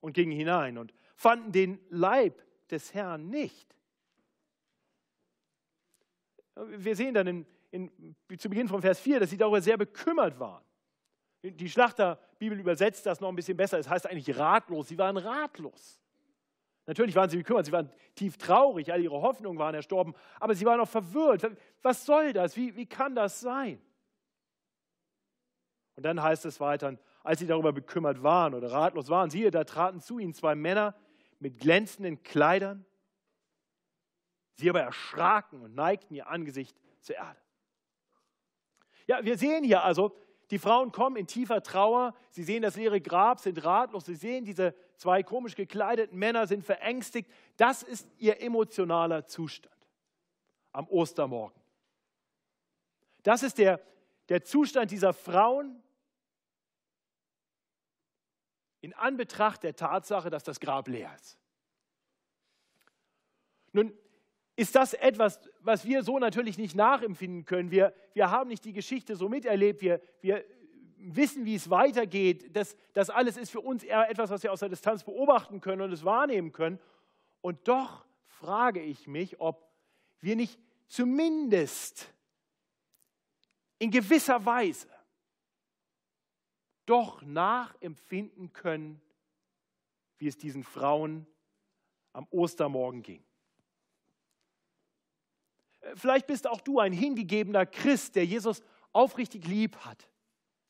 und 0.00 0.12
gingen 0.12 0.32
hinein 0.32 0.78
und 0.78 0.92
fanden 1.14 1.52
den 1.52 1.80
Leib 1.90 2.42
des 2.70 2.92
Herrn 2.94 3.28
nicht. 3.28 3.74
Wir 6.54 6.94
sehen 6.94 7.14
dann 7.14 7.26
in, 7.26 7.46
in, 7.70 8.38
zu 8.38 8.48
Beginn 8.48 8.68
von 8.68 8.80
Vers 8.80 9.00
4, 9.00 9.20
dass 9.20 9.30
sie 9.30 9.36
darüber 9.36 9.60
sehr 9.60 9.76
bekümmert 9.76 10.38
waren. 10.38 10.64
Die 11.42 11.68
Schlachterbibel 11.68 12.58
übersetzt 12.58 13.04
das 13.06 13.20
noch 13.20 13.28
ein 13.28 13.36
bisschen 13.36 13.56
besser. 13.56 13.78
Es 13.78 13.88
heißt 13.88 14.06
eigentlich 14.06 14.36
ratlos. 14.38 14.88
Sie 14.88 14.96
waren 14.96 15.16
ratlos. 15.16 16.00
Natürlich 16.86 17.14
waren 17.14 17.30
sie 17.30 17.38
bekümmert, 17.38 17.66
sie 17.66 17.72
waren 17.72 17.90
tief 18.14 18.36
traurig, 18.36 18.92
all 18.92 19.02
ihre 19.02 19.20
Hoffnungen 19.20 19.58
waren 19.58 19.74
erstorben, 19.74 20.14
aber 20.38 20.54
sie 20.54 20.66
waren 20.66 20.80
auch 20.80 20.88
verwirrt. 20.88 21.50
Was 21.80 22.04
soll 22.04 22.32
das? 22.32 22.56
Wie, 22.56 22.76
wie 22.76 22.86
kann 22.86 23.14
das 23.14 23.40
sein? 23.40 23.80
Und 25.96 26.02
dann 26.04 26.22
heißt 26.22 26.44
es 26.44 26.60
weiter, 26.60 26.98
als 27.22 27.38
sie 27.38 27.46
darüber 27.46 27.72
bekümmert 27.72 28.22
waren 28.22 28.54
oder 28.54 28.70
ratlos 28.70 29.08
waren, 29.08 29.30
siehe, 29.30 29.50
da 29.50 29.64
traten 29.64 30.00
zu 30.00 30.18
ihnen 30.18 30.34
zwei 30.34 30.54
Männer 30.54 30.94
mit 31.38 31.58
glänzenden 31.58 32.22
Kleidern. 32.22 32.84
Sie 34.54 34.68
aber 34.68 34.80
erschraken 34.80 35.62
und 35.62 35.74
neigten 35.74 36.14
ihr 36.14 36.28
Angesicht 36.28 36.76
zur 37.00 37.16
Erde. 37.16 37.40
Ja, 39.06 39.24
wir 39.24 39.36
sehen 39.36 39.64
hier 39.64 39.82
also, 39.84 40.16
die 40.50 40.58
Frauen 40.58 40.92
kommen 40.92 41.16
in 41.16 41.26
tiefer 41.26 41.62
Trauer, 41.62 42.14
sie 42.30 42.44
sehen 42.44 42.62
das 42.62 42.76
leere 42.76 43.00
Grab, 43.00 43.40
sind 43.40 43.64
ratlos, 43.64 44.04
sie 44.04 44.14
sehen 44.14 44.44
diese 44.44 44.74
zwei 44.96 45.22
komisch 45.22 45.54
gekleideten 45.56 46.18
Männer, 46.18 46.46
sind 46.46 46.64
verängstigt. 46.64 47.30
Das 47.56 47.82
ist 47.82 48.08
ihr 48.18 48.40
emotionaler 48.40 49.26
Zustand 49.26 49.74
am 50.72 50.86
Ostermorgen. 50.88 51.60
Das 53.22 53.42
ist 53.42 53.58
der, 53.58 53.80
der 54.28 54.44
Zustand 54.44 54.90
dieser 54.90 55.12
Frauen 55.12 55.82
in 58.80 58.92
Anbetracht 58.92 59.62
der 59.62 59.76
Tatsache, 59.76 60.30
dass 60.30 60.44
das 60.44 60.60
Grab 60.60 60.88
leer 60.88 61.14
ist. 61.14 61.38
Nun 63.72 63.92
ist 64.56 64.74
das 64.74 64.94
etwas, 64.94 65.40
was 65.60 65.84
wir 65.84 66.02
so 66.02 66.18
natürlich 66.18 66.58
nicht 66.58 66.76
nachempfinden 66.76 67.44
können. 67.44 67.70
Wir, 67.70 67.92
wir 68.12 68.30
haben 68.30 68.48
nicht 68.48 68.64
die 68.64 68.72
Geschichte 68.72 69.16
so 69.16 69.28
miterlebt. 69.28 69.80
Wir, 69.80 70.00
wir 70.20 70.44
wissen, 70.96 71.44
wie 71.44 71.56
es 71.56 71.70
weitergeht. 71.70 72.54
Das, 72.54 72.76
das 72.92 73.10
alles 73.10 73.36
ist 73.36 73.50
für 73.50 73.60
uns 73.60 73.82
eher 73.82 74.08
etwas, 74.08 74.30
was 74.30 74.42
wir 74.42 74.52
aus 74.52 74.60
der 74.60 74.68
Distanz 74.68 75.02
beobachten 75.02 75.60
können 75.60 75.82
und 75.82 75.92
es 75.92 76.04
wahrnehmen 76.04 76.52
können. 76.52 76.78
Und 77.40 77.66
doch 77.68 78.04
frage 78.26 78.80
ich 78.80 79.06
mich, 79.06 79.40
ob 79.40 79.68
wir 80.20 80.36
nicht 80.36 80.60
zumindest 80.86 82.14
in 83.84 83.90
gewisser 83.90 84.42
Weise 84.46 84.88
doch 86.86 87.20
nachempfinden 87.20 88.50
können, 88.54 88.98
wie 90.16 90.26
es 90.26 90.38
diesen 90.38 90.64
Frauen 90.64 91.26
am 92.14 92.26
Ostermorgen 92.30 93.02
ging. 93.02 93.22
Vielleicht 95.96 96.26
bist 96.26 96.46
auch 96.46 96.62
du 96.62 96.80
ein 96.80 96.94
hingegebener 96.94 97.66
Christ, 97.66 98.16
der 98.16 98.24
Jesus 98.24 98.62
aufrichtig 98.92 99.46
lieb 99.46 99.76
hat, 99.84 100.08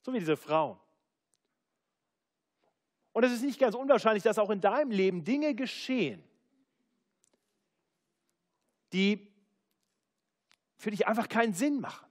so 0.02 0.12
wie 0.12 0.18
diese 0.18 0.36
Frau. 0.36 0.80
Und 3.12 3.22
es 3.22 3.30
ist 3.30 3.42
nicht 3.42 3.60
ganz 3.60 3.76
unwahrscheinlich, 3.76 4.24
dass 4.24 4.40
auch 4.40 4.50
in 4.50 4.60
deinem 4.60 4.90
Leben 4.90 5.22
Dinge 5.22 5.54
geschehen, 5.54 6.20
die 8.92 9.32
für 10.78 10.90
dich 10.90 11.06
einfach 11.06 11.28
keinen 11.28 11.54
Sinn 11.54 11.80
machen. 11.80 12.08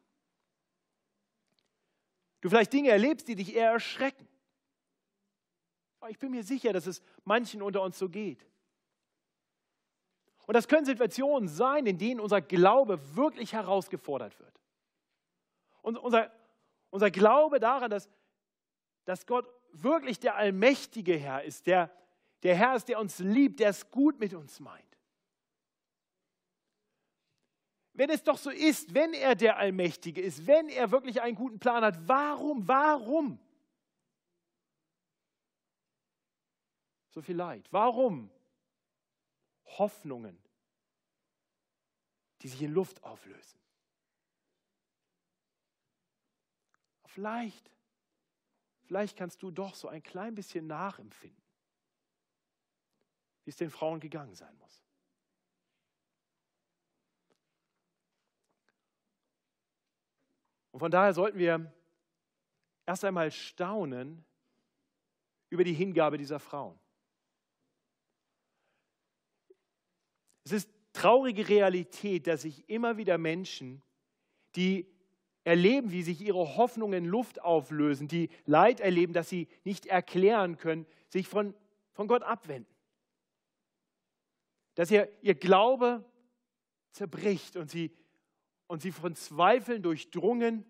Du 2.43 2.49
vielleicht 2.49 2.73
Dinge 2.73 2.89
erlebst, 2.89 3.29
die 3.29 3.35
dich 3.35 3.55
eher 3.55 3.71
erschrecken. 3.71 4.27
Aber 6.01 6.09
ich 6.09 6.19
bin 6.19 6.29
mir 6.29 6.43
sicher, 6.43 6.73
dass 6.73 6.87
es 6.87 7.01
manchen 7.23 7.61
unter 7.61 7.81
uns 7.81 7.97
so 7.97 8.09
geht. 8.09 8.45
Und 10.45 10.53
das 10.53 10.67
können 10.67 10.85
Situationen 10.85 11.47
sein, 11.47 11.85
in 11.85 11.97
denen 11.97 12.19
unser 12.19 12.41
Glaube 12.41 13.15
wirklich 13.15 13.53
herausgefordert 13.53 14.37
wird. 14.41 14.59
Und 15.83 15.97
unser, 15.97 16.33
unser 16.89 17.11
Glaube 17.11 17.61
daran, 17.61 17.89
dass, 17.89 18.09
dass 19.05 19.25
Gott 19.25 19.47
wirklich 19.71 20.19
der 20.19 20.35
allmächtige 20.35 21.15
Herr 21.15 21.45
ist, 21.45 21.65
der, 21.65 21.95
der 22.43 22.57
Herr 22.57 22.75
ist, 22.75 22.89
der 22.89 22.99
uns 22.99 23.19
liebt, 23.19 23.61
der 23.61 23.69
es 23.69 23.89
gut 23.89 24.19
mit 24.19 24.33
uns 24.33 24.59
meint. 24.59 24.92
Wenn 27.93 28.09
es 28.09 28.23
doch 28.23 28.37
so 28.37 28.49
ist, 28.49 28.93
wenn 28.93 29.13
er 29.13 29.35
der 29.35 29.57
Allmächtige 29.57 30.21
ist, 30.21 30.47
wenn 30.47 30.67
er 30.69 30.89
wirklich 30.89 31.21
einen 31.21 31.35
guten 31.35 31.59
Plan 31.59 31.83
hat, 31.83 32.07
warum, 32.07 32.67
warum 32.67 33.39
so 37.09 37.21
viel 37.21 37.35
Leid? 37.35 37.67
Warum 37.71 38.31
Hoffnungen, 39.77 40.37
die 42.41 42.47
sich 42.47 42.63
in 42.63 42.73
Luft 42.73 43.03
auflösen? 43.03 43.59
Vielleicht, 47.05 47.69
vielleicht 48.85 49.15
kannst 49.15 49.43
du 49.43 49.51
doch 49.51 49.75
so 49.75 49.87
ein 49.87 50.01
klein 50.01 50.33
bisschen 50.33 50.65
nachempfinden, 50.65 51.43
wie 53.43 53.51
es 53.51 53.57
den 53.57 53.69
Frauen 53.69 53.99
gegangen 53.99 54.33
sein 54.33 54.57
muss. 54.57 54.82
Und 60.73 60.79
von 60.79 60.91
daher 60.91 61.13
sollten 61.13 61.37
wir 61.37 61.71
erst 62.85 63.05
einmal 63.05 63.31
staunen 63.31 64.25
über 65.49 65.63
die 65.63 65.73
Hingabe 65.73 66.17
dieser 66.17 66.39
Frauen. 66.39 66.77
Es 70.43 70.51
ist 70.51 70.69
traurige 70.91 71.47
Realität, 71.47 72.25
dass 72.25 72.41
sich 72.41 72.67
immer 72.69 72.97
wieder 72.97 73.19
Menschen, 73.19 73.83
die 74.55 74.87
erleben, 75.43 75.91
wie 75.91 76.01
sich 76.01 76.21
ihre 76.21 76.57
Hoffnungen 76.57 77.05
in 77.05 77.09
Luft 77.09 77.41
auflösen, 77.41 78.07
die 78.07 78.29
Leid 78.45 78.79
erleben, 78.79 79.13
das 79.13 79.29
sie 79.29 79.47
nicht 79.63 79.85
erklären 79.85 80.57
können, 80.57 80.87
sich 81.07 81.27
von, 81.27 81.53
von 81.91 82.07
Gott 82.07 82.23
abwenden. 82.23 82.73
Dass 84.73 84.89
ihr, 84.89 85.07
ihr 85.21 85.35
Glaube 85.35 86.03
zerbricht 86.93 87.57
und 87.57 87.69
sie 87.69 87.95
und 88.73 88.81
sie 88.81 88.91
von 88.91 89.13
Zweifeln 89.13 89.83
durchdrungen 89.83 90.65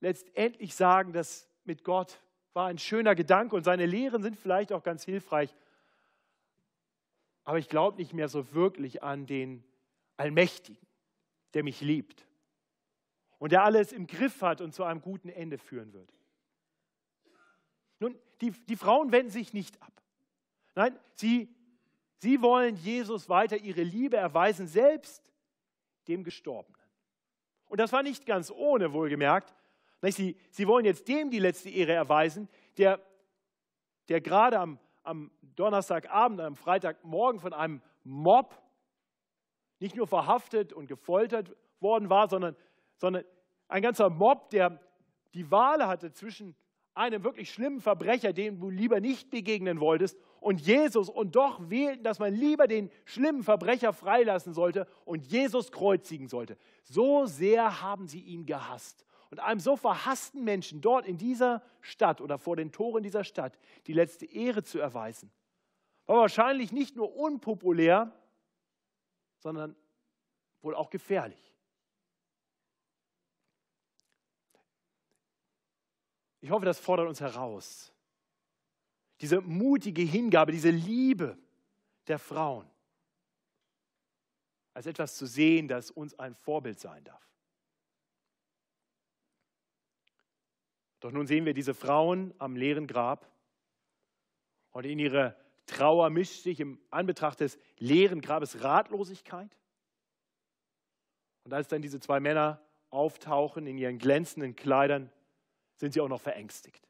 letztendlich 0.00 0.74
sagen, 0.74 1.12
dass 1.12 1.48
mit 1.62 1.84
Gott 1.84 2.20
war 2.54 2.66
ein 2.66 2.76
schöner 2.76 3.14
Gedanke 3.14 3.54
und 3.54 3.62
seine 3.62 3.86
Lehren 3.86 4.20
sind 4.20 4.36
vielleicht 4.36 4.72
auch 4.72 4.82
ganz 4.82 5.04
hilfreich. 5.04 5.54
Aber 7.44 7.58
ich 7.58 7.68
glaube 7.68 7.98
nicht 7.98 8.14
mehr 8.14 8.28
so 8.28 8.52
wirklich 8.52 9.04
an 9.04 9.26
den 9.26 9.62
Allmächtigen, 10.16 10.84
der 11.54 11.62
mich 11.62 11.80
liebt 11.82 12.26
und 13.38 13.52
der 13.52 13.62
alles 13.62 13.92
im 13.92 14.08
Griff 14.08 14.42
hat 14.42 14.60
und 14.60 14.74
zu 14.74 14.82
einem 14.82 15.00
guten 15.00 15.28
Ende 15.28 15.56
führen 15.56 15.92
wird. 15.92 16.12
Nun, 18.00 18.18
die, 18.40 18.50
die 18.50 18.74
Frauen 18.74 19.12
wenden 19.12 19.30
sich 19.30 19.52
nicht 19.52 19.80
ab. 19.80 20.02
Nein, 20.74 20.98
sie, 21.12 21.48
sie 22.18 22.42
wollen 22.42 22.74
Jesus 22.74 23.28
weiter 23.28 23.56
ihre 23.56 23.84
Liebe 23.84 24.16
erweisen, 24.16 24.66
selbst 24.66 25.32
dem 26.08 26.24
Gestorbenen. 26.24 26.83
Und 27.66 27.80
das 27.80 27.92
war 27.92 28.02
nicht 28.02 28.26
ganz 28.26 28.50
ohne, 28.50 28.92
wohlgemerkt. 28.92 29.54
Sie, 30.02 30.36
sie 30.50 30.68
wollen 30.68 30.84
jetzt 30.84 31.08
dem 31.08 31.30
die 31.30 31.38
letzte 31.38 31.70
Ehre 31.70 31.92
erweisen, 31.92 32.48
der, 32.76 33.00
der 34.08 34.20
gerade 34.20 34.58
am, 34.58 34.78
am 35.02 35.30
Donnerstagabend, 35.56 36.40
am 36.40 36.56
Freitagmorgen 36.56 37.40
von 37.40 37.52
einem 37.52 37.80
Mob 38.02 38.60
nicht 39.80 39.96
nur 39.96 40.06
verhaftet 40.06 40.72
und 40.72 40.86
gefoltert 40.86 41.56
worden 41.80 42.10
war, 42.10 42.28
sondern, 42.28 42.56
sondern 42.96 43.24
ein 43.68 43.82
ganzer 43.82 44.10
Mob, 44.10 44.50
der 44.50 44.78
die 45.32 45.50
Wahl 45.50 45.86
hatte 45.86 46.12
zwischen 46.12 46.54
einem 46.94 47.24
wirklich 47.24 47.50
schlimmen 47.50 47.80
Verbrecher, 47.80 48.32
dem 48.32 48.60
du 48.60 48.70
lieber 48.70 49.00
nicht 49.00 49.30
begegnen 49.30 49.80
wolltest, 49.80 50.18
und 50.44 50.60
Jesus 50.60 51.08
und 51.08 51.36
doch 51.36 51.70
wählten, 51.70 52.04
dass 52.04 52.18
man 52.18 52.34
lieber 52.34 52.68
den 52.68 52.90
schlimmen 53.06 53.42
Verbrecher 53.42 53.94
freilassen 53.94 54.52
sollte 54.52 54.86
und 55.06 55.24
Jesus 55.24 55.72
kreuzigen 55.72 56.28
sollte. 56.28 56.58
So 56.82 57.24
sehr 57.24 57.80
haben 57.80 58.06
sie 58.06 58.20
ihn 58.20 58.44
gehasst. 58.44 59.06
Und 59.30 59.40
einem 59.40 59.58
so 59.58 59.74
verhassten 59.74 60.44
Menschen 60.44 60.82
dort 60.82 61.06
in 61.06 61.16
dieser 61.16 61.62
Stadt 61.80 62.20
oder 62.20 62.36
vor 62.36 62.56
den 62.56 62.72
Toren 62.72 63.02
dieser 63.02 63.24
Stadt 63.24 63.58
die 63.86 63.94
letzte 63.94 64.26
Ehre 64.26 64.62
zu 64.62 64.78
erweisen, 64.78 65.32
war 66.04 66.18
wahrscheinlich 66.18 66.72
nicht 66.72 66.94
nur 66.94 67.16
unpopulär, 67.16 68.12
sondern 69.38 69.74
wohl 70.60 70.74
auch 70.74 70.90
gefährlich. 70.90 71.54
Ich 76.42 76.50
hoffe, 76.50 76.66
das 76.66 76.78
fordert 76.78 77.08
uns 77.08 77.22
heraus, 77.22 77.93
diese 79.20 79.40
mutige 79.40 80.02
Hingabe, 80.02 80.52
diese 80.52 80.70
Liebe 80.70 81.38
der 82.06 82.18
Frauen 82.18 82.68
als 84.74 84.86
etwas 84.86 85.16
zu 85.16 85.26
sehen, 85.26 85.68
das 85.68 85.90
uns 85.90 86.18
ein 86.18 86.34
Vorbild 86.34 86.80
sein 86.80 87.04
darf. 87.04 87.24
Doch 91.00 91.12
nun 91.12 91.26
sehen 91.26 91.44
wir 91.44 91.54
diese 91.54 91.74
Frauen 91.74 92.34
am 92.38 92.56
leeren 92.56 92.86
Grab 92.86 93.30
und 94.72 94.84
in 94.84 94.98
ihrer 94.98 95.36
Trauer 95.66 96.10
mischt 96.10 96.42
sich 96.42 96.60
im 96.60 96.80
Anbetracht 96.90 97.40
des 97.40 97.58
leeren 97.78 98.20
Grabes 98.20 98.62
Ratlosigkeit. 98.62 99.56
Und 101.44 101.52
als 101.52 101.68
dann 101.68 101.82
diese 101.82 102.00
zwei 102.00 102.20
Männer 102.20 102.60
auftauchen 102.90 103.66
in 103.66 103.78
ihren 103.78 103.98
glänzenden 103.98 104.56
Kleidern, 104.56 105.10
sind 105.76 105.92
sie 105.92 106.00
auch 106.00 106.08
noch 106.08 106.20
verängstigt. 106.20 106.88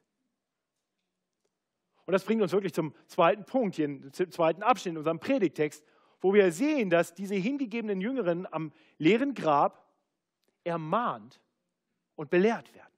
Und 2.05 2.11
das 2.11 2.23
bringt 2.23 2.41
uns 2.41 2.51
wirklich 2.51 2.73
zum 2.73 2.93
zweiten 3.07 3.45
Punkt, 3.45 3.75
hier 3.75 4.11
zum 4.11 4.31
zweiten 4.31 4.61
Abschnitt 4.61 4.93
in 4.93 4.97
unserem 4.97 5.19
Predigtext, 5.19 5.83
wo 6.21 6.33
wir 6.33 6.51
sehen, 6.51 6.89
dass 6.89 7.13
diese 7.13 7.35
hingegebenen 7.35 7.99
Jüngeren 8.01 8.51
am 8.51 8.71
leeren 8.97 9.33
Grab 9.33 9.85
ermahnt 10.63 11.39
und 12.15 12.29
belehrt 12.29 12.73
werden. 12.73 12.93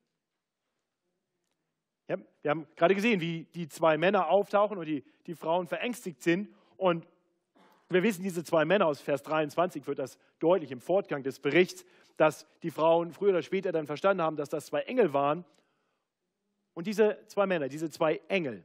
Ja, 2.08 2.18
wir 2.42 2.52
haben 2.52 2.68
gerade 2.76 2.96
gesehen, 2.96 3.20
wie 3.20 3.46
die 3.54 3.68
zwei 3.68 3.98
Männer 3.98 4.30
auftauchen 4.30 4.78
und 4.78 4.86
die, 4.86 5.04
die 5.26 5.36
Frauen 5.36 5.68
verängstigt 5.68 6.22
sind. 6.22 6.54
Und 6.78 7.06
wir 7.90 8.04
wissen, 8.04 8.24
diese 8.24 8.44
zwei 8.44 8.66
Männer 8.66 8.86
aus 8.86 9.02
Vers 9.02 9.24
23 9.24 9.86
wird 9.88 10.00
das 10.00 10.18
deutlich 10.40 10.72
im 10.72 10.80
Fortgang 10.80 11.24
des 11.24 11.40
Berichts, 11.40 11.86
dass 12.18 12.48
die 12.64 12.72
Frauen 12.72 13.12
früher 13.12 13.30
oder 13.30 13.42
später 13.42 13.72
dann 13.72 13.88
verstanden 13.88 14.22
haben, 14.22 14.38
dass 14.38 14.50
das 14.50 14.68
zwei 14.68 14.82
Engel 14.82 15.14
waren. 15.14 15.46
Und 16.74 16.88
diese 16.88 17.20
zwei 17.28 17.46
Männer, 17.46 17.68
diese 17.68 17.90
zwei 17.90 18.22
Engel, 18.28 18.64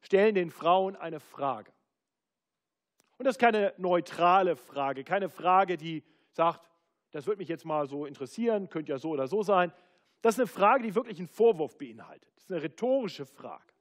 stellen 0.00 0.34
den 0.34 0.50
Frauen 0.50 0.96
eine 0.96 1.20
Frage. 1.20 1.72
Und 3.18 3.26
das 3.26 3.34
ist 3.34 3.40
keine 3.40 3.74
neutrale 3.76 4.56
Frage, 4.56 5.04
keine 5.04 5.28
Frage, 5.28 5.76
die 5.76 6.02
sagt, 6.32 6.70
das 7.10 7.26
würde 7.26 7.38
mich 7.38 7.48
jetzt 7.48 7.64
mal 7.64 7.86
so 7.86 8.06
interessieren, 8.06 8.68
könnte 8.68 8.92
ja 8.92 8.98
so 8.98 9.10
oder 9.10 9.26
so 9.26 9.42
sein. 9.42 9.72
Das 10.22 10.34
ist 10.34 10.40
eine 10.40 10.46
Frage, 10.46 10.84
die 10.84 10.94
wirklich 10.94 11.18
einen 11.18 11.28
Vorwurf 11.28 11.76
beinhaltet. 11.76 12.30
Das 12.34 12.44
ist 12.44 12.50
eine 12.50 12.62
rhetorische 12.62 13.26
Frage. 13.26 13.72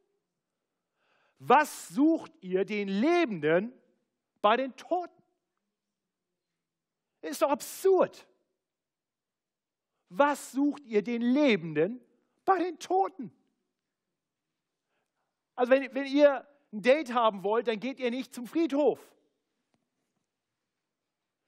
Was 1.37 1.89
sucht 1.89 2.33
ihr 2.41 2.65
den 2.65 2.87
Lebenden 2.87 3.73
bei 4.41 4.57
den 4.57 4.75
Toten? 4.75 5.23
Das 7.21 7.31
ist 7.31 7.41
doch 7.41 7.51
absurd. 7.51 8.27
Was 10.09 10.51
sucht 10.51 10.85
ihr 10.85 11.03
den 11.03 11.21
Lebenden 11.21 12.01
bei 12.45 12.57
den 12.57 12.79
Toten? 12.79 13.31
Also 15.59 15.73
wenn, 15.73 15.93
wenn 15.93 16.05
ihr 16.05 16.47
ein 16.71 16.81
Date 16.81 17.13
haben 17.13 17.43
wollt, 17.43 17.67
dann 17.67 17.81
geht 17.81 17.99
ihr 17.99 18.11
nicht 18.11 18.33
zum 18.33 18.47
Friedhof. 18.47 18.97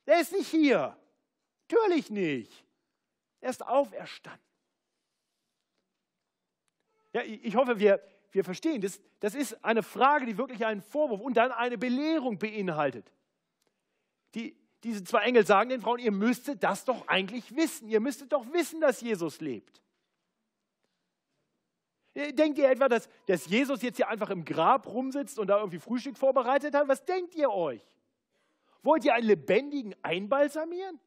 Der 0.06 0.20
ist 0.20 0.34
nicht 0.34 0.50
hier. 0.50 0.98
Natürlich 1.70 2.10
nicht. 2.10 2.66
Er 3.40 3.52
ist 3.52 3.66
auferstanden. 3.66 4.42
Ja, 7.14 7.22
ich 7.24 7.56
hoffe, 7.56 7.80
wir, 7.80 8.02
wir 8.34 8.44
verstehen, 8.44 8.82
das, 8.82 9.00
das 9.22 9.34
ist 9.34 9.64
eine 9.64 9.82
Frage, 9.82 10.26
die 10.26 10.38
wirklich 10.38 10.66
einen 10.66 10.82
Vorwurf 10.82 11.22
und 11.22 11.38
dann 11.38 11.54
eine 11.54 11.78
Belehrung 11.78 12.38
beinhaltet. 12.38 13.10
Die, 14.36 14.58
diese 14.84 15.06
zwei 15.06 15.22
Engel 15.22 15.46
sagen 15.46 15.70
den 15.70 15.80
Frauen, 15.80 16.00
ihr 16.00 16.12
müsstet 16.12 16.62
das 16.64 16.84
doch 16.84 17.08
eigentlich 17.08 17.56
wissen. 17.56 17.88
Ihr 17.88 18.02
müsstet 18.02 18.34
doch 18.34 18.46
wissen, 18.52 18.82
dass 18.82 19.00
Jesus 19.00 19.40
lebt. 19.40 19.82
Äh, 22.14 22.34
denkt 22.34 22.58
ihr 22.58 22.70
etwa, 22.70 22.90
dass, 22.90 23.10
dass 23.26 23.46
Jesus 23.46 23.82
jetzt 23.82 23.98
hier 23.98 24.10
einfach 24.10 24.30
im 24.30 24.44
Grab 24.44 24.88
rumsitzt 24.88 25.40
und 25.40 25.48
da 25.48 25.58
irgendwie 25.58 25.80
Frühstück 25.80 26.18
vorbereitet 26.18 26.76
hat? 26.76 26.88
Was 26.88 27.06
denkt 27.06 27.36
ihr 27.36 27.52
euch? 27.52 27.84
Wollt 28.84 29.06
ihr 29.06 29.14
einen 29.14 29.28
lebendigen 29.28 29.96
einbalsamieren? 30.02 31.00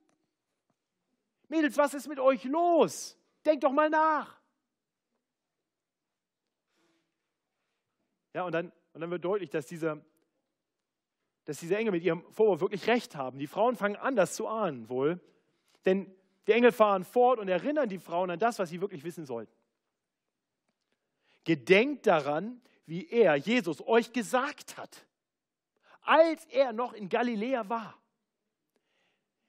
Mädels, 1.49 1.77
was 1.77 1.95
ist 1.95 2.09
mit 2.09 2.19
euch 2.19 2.45
los? 2.45 3.19
Denkt 3.45 3.65
doch 3.65 3.73
mal 3.73 3.91
nach. 3.91 4.41
Ja, 8.33 8.45
und 8.45 8.53
dann, 8.53 8.73
und 8.93 9.01
dann 9.01 9.11
wird 9.11 9.25
deutlich, 9.25 9.51
dass 9.51 9.67
diese, 9.67 10.05
dass 11.45 11.59
diese 11.59 11.77
Engel 11.77 11.93
mit 11.93 12.03
ihrem 12.03 12.25
Vorwurf 12.33 12.61
wirklich 12.61 12.87
recht 12.87 13.15
haben. 13.15 13.39
Die 13.39 13.47
Frauen 13.47 13.77
fangen 13.77 13.97
an, 13.97 14.17
das 14.17 14.35
zu 14.35 14.49
ahnen 14.49 14.89
wohl. 14.89 15.21
Denn 15.85 16.13
die 16.47 16.53
Engel 16.53 16.73
fahren 16.73 17.05
fort 17.05 17.39
und 17.39 17.49
erinnern 17.49 17.89
die 17.89 17.99
Frauen 17.99 18.31
an 18.31 18.39
das, 18.39 18.59
was 18.59 18.71
sie 18.71 18.81
wirklich 18.81 19.05
wissen 19.05 19.27
sollten. 19.27 19.53
Gedenkt 21.45 22.07
daran, 22.07 22.61
wie 22.87 23.09
er, 23.09 23.37
Jesus, 23.37 23.87
euch 23.87 24.13
gesagt 24.13 24.77
hat, 24.77 25.07
als 26.03 26.45
er 26.47 26.73
noch 26.73 26.93
in 26.93 27.09
Galiläa 27.09 27.69
war. 27.69 27.99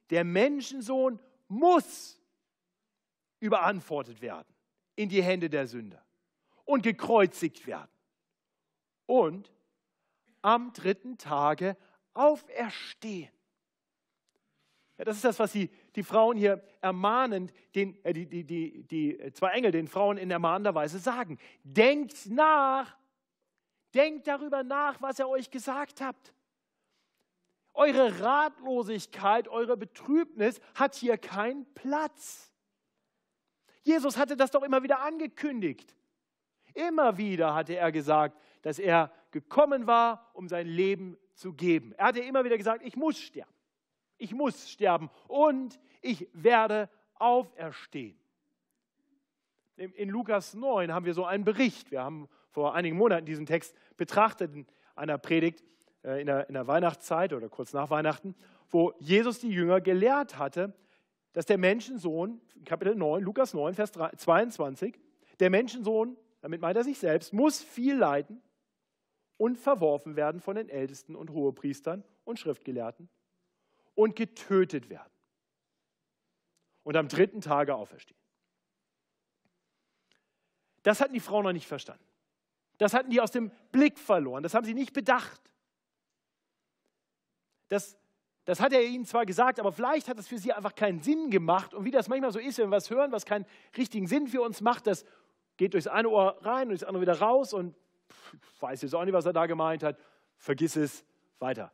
Der 0.10 0.24
Menschensohn 0.24 1.20
muss 1.48 2.20
überantwortet 3.40 4.22
werden 4.22 4.54
in 4.96 5.10
die 5.10 5.24
Hände 5.24 5.50
der 5.50 5.68
Sünder 5.68 6.04
und 6.64 6.84
gekreuzigt 6.84 7.68
werden 7.68 7.92
und 9.06 9.52
am 10.42 10.74
dritten 10.74 11.18
Tage 11.18 11.76
auferstehen. 12.14 13.32
Ja, 14.98 15.06
das 15.06 15.18
ist 15.18 15.26
das, 15.26 15.40
was 15.40 15.52
die, 15.52 15.70
die 15.96 16.04
Frauen 16.04 16.38
hier 16.38 16.64
ermahnend, 16.82 17.54
den, 17.74 18.04
äh, 18.04 18.14
die, 18.14 18.28
die, 18.28 18.44
die, 18.44 18.84
die 18.84 19.34
zwei 19.34 19.52
Engel 19.52 19.72
den 19.72 19.88
Frauen 19.88 20.18
in 20.18 20.30
ermahnender 20.32 20.76
Weise 20.76 21.00
sagen. 21.00 21.38
Denkt 21.64 22.28
nach, 22.28 22.98
denkt 23.94 24.28
darüber 24.28 24.64
nach, 24.64 25.02
was 25.02 25.20
er 25.20 25.30
euch 25.30 25.50
gesagt 25.50 26.02
hat. 26.02 26.16
Eure 27.74 28.22
Ratlosigkeit, 28.22 29.48
eure 29.48 29.76
Betrübnis 29.76 30.60
hat 30.76 30.96
hier 30.96 31.18
keinen 31.18 31.66
Platz. 31.74 32.52
Jesus 33.84 34.18
hatte 34.18 34.38
das 34.38 34.52
doch 34.52 34.64
immer 34.64 34.82
wieder 34.84 35.02
angekündigt. 35.02 35.96
Immer 36.74 37.18
wieder 37.18 37.54
hatte 37.54 37.76
er 37.76 37.92
gesagt, 37.92 38.40
dass 38.62 38.80
er 38.80 39.12
gekommen 39.32 39.88
war, 39.88 40.32
um 40.34 40.48
sein 40.48 40.68
Leben 40.68 41.18
zu 41.34 41.54
geben. 41.54 41.94
Er 41.94 42.08
hatte 42.08 42.20
immer 42.22 42.44
wieder 42.44 42.58
gesagt, 42.58 42.82
ich 42.84 42.96
muss 42.96 43.20
sterben. 43.20 43.55
Ich 44.18 44.34
muss 44.34 44.70
sterben 44.70 45.10
und 45.28 45.80
ich 46.02 46.28
werde 46.34 46.90
auferstehen. 47.16 48.18
In 49.78 50.10
Lukas 50.10 50.54
9 50.54 50.94
haben 50.94 51.06
wir 51.06 51.14
so 51.14 51.26
einen 51.26 51.44
Bericht. 51.44 51.92
Wir 51.92 52.04
haben 52.04 52.30
vor 52.50 52.76
einigen 52.76 52.96
Monaten 52.96 53.26
diesen 53.26 53.46
Text 53.46 53.76
betrachtet 53.98 54.54
in 54.54 54.66
einer 54.96 55.18
Predigt 55.18 55.64
äh, 56.04 56.22
in 56.22 56.28
der, 56.28 56.48
in 56.48 56.54
der 56.54 56.68
Weihnachtszeit 56.68 57.34
oder 57.34 57.50
kurz 57.50 57.74
nach 57.74 57.90
Weihnachten, 57.90 58.36
wo 58.70 58.94
Jesus 59.00 59.40
die 59.40 59.50
Jünger 59.50 59.82
gelehrt 59.82 60.38
hatte, 60.38 60.74
dass 61.34 61.46
der 61.46 61.58
Menschensohn, 61.58 62.40
Kapitel 62.64 62.96
9, 62.96 63.22
Lukas 63.22 63.54
9, 63.54 63.74
Vers 63.74 63.92
22, 63.92 64.98
der 65.42 65.50
Menschensohn, 65.50 66.16
damit 66.40 66.62
meint 66.62 66.78
er 66.78 66.86
sich 66.86 66.98
selbst, 66.98 67.34
muss 67.34 67.62
viel 67.62 67.98
leiden 67.98 68.42
und 69.36 69.58
verworfen 69.58 70.16
werden 70.16 70.40
von 70.40 70.56
den 70.56 70.70
Ältesten 70.70 71.16
und 71.16 71.32
Hohepriestern 71.32 72.06
und 72.24 72.40
Schriftgelehrten 72.40 73.10
und 73.96 74.16
getötet 74.16 74.90
werden 74.90 75.12
und 76.84 76.96
am 76.96 77.08
dritten 77.08 77.42
Tage 77.42 77.76
auferstehen. 77.76 78.20
Das 80.84 81.02
hatten 81.02 81.14
die 81.14 81.20
Frauen 81.20 81.44
noch 81.44 81.54
nicht 81.54 81.68
verstanden. 81.68 82.06
Das 82.78 82.94
hatten 82.94 83.10
die 83.10 83.22
aus 83.22 83.32
dem 83.32 83.52
Blick 83.72 83.98
verloren. 83.98 84.44
Das 84.44 84.54
haben 84.54 84.66
sie 84.66 84.74
nicht 84.74 84.94
bedacht. 84.94 85.42
Das, 87.70 87.98
das 88.44 88.60
hat 88.60 88.74
er 88.74 88.84
ihnen 88.84 89.06
zwar 89.06 89.26
gesagt, 89.26 89.60
aber 89.60 89.72
vielleicht 89.72 90.08
hat 90.08 90.20
es 90.20 90.28
für 90.28 90.38
sie 90.38 90.54
einfach 90.54 90.76
keinen 90.76 91.02
Sinn 91.02 91.32
gemacht. 91.32 91.74
Und 91.74 91.86
wie 91.86 91.92
das 91.92 92.08
manchmal 92.08 92.32
so 92.32 92.40
ist, 92.40 92.60
wenn 92.60 92.68
wir 92.68 92.76
was 92.76 92.90
hören, 92.90 93.12
was 93.12 93.26
keinen 93.26 93.46
richtigen 93.76 94.08
Sinn 94.08 94.28
für 94.28 94.42
uns 94.42 94.62
macht, 94.62 94.86
das 94.86 95.06
geht 95.58 95.74
durchs 95.74 95.88
eine 95.88 96.10
Ohr 96.10 96.38
rein 96.46 96.64
und 96.64 96.70
durchs 96.70 96.84
andere 96.84 97.02
wieder 97.02 97.20
raus 97.20 97.54
und 97.54 97.76
ich 98.34 98.62
weiß 98.62 98.82
jetzt 98.84 98.94
auch 98.94 99.04
nicht, 99.06 99.14
was 99.14 99.26
er 99.26 99.34
da 99.34 99.46
gemeint 99.46 99.82
hat. 99.82 99.98
Vergiss 100.38 100.76
es 100.76 101.04
weiter. 101.40 101.72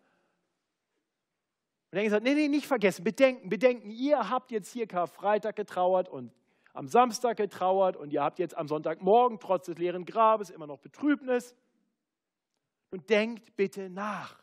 Und 1.91 1.97
hat 1.97 2.03
gesagt, 2.05 2.23
nee, 2.23 2.35
nee, 2.35 2.47
nicht 2.47 2.67
vergessen, 2.67 3.03
bedenken, 3.03 3.49
bedenken, 3.49 3.89
ihr 3.89 4.29
habt 4.29 4.51
jetzt 4.51 4.71
hier 4.71 4.87
Karfreitag 4.87 5.57
getrauert 5.57 6.07
und 6.07 6.31
am 6.73 6.87
Samstag 6.87 7.35
getrauert 7.35 7.97
und 7.97 8.13
ihr 8.13 8.23
habt 8.23 8.39
jetzt 8.39 8.55
am 8.55 8.67
Sonntagmorgen 8.67 9.39
trotz 9.39 9.65
des 9.65 9.77
leeren 9.77 10.05
Grabes 10.05 10.49
immer 10.49 10.67
noch 10.67 10.79
Betrübnis. 10.79 11.55
Und 12.91 13.09
denkt 13.09 13.55
bitte 13.55 13.89
nach. 13.89 14.41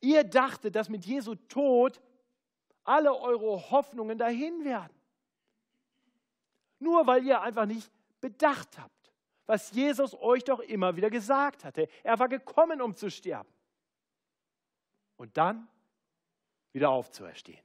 Ihr 0.00 0.22
dachtet, 0.22 0.76
dass 0.76 0.88
mit 0.88 1.04
Jesu 1.04 1.34
Tod 1.34 2.00
alle 2.84 3.14
eure 3.14 3.70
Hoffnungen 3.70 4.18
dahin 4.18 4.64
werden. 4.64 4.96
Nur 6.78 7.06
weil 7.06 7.24
ihr 7.24 7.40
einfach 7.40 7.66
nicht 7.66 7.90
bedacht 8.20 8.78
habt, 8.78 9.12
was 9.46 9.72
Jesus 9.72 10.14
euch 10.14 10.44
doch 10.44 10.60
immer 10.60 10.94
wieder 10.96 11.10
gesagt 11.10 11.64
hatte. 11.64 11.88
Er 12.04 12.18
war 12.18 12.28
gekommen, 12.28 12.80
um 12.80 12.94
zu 12.94 13.10
sterben. 13.10 13.50
Und 15.18 15.36
dann 15.36 15.68
wieder 16.72 16.88
aufzuerstehen. 16.88 17.60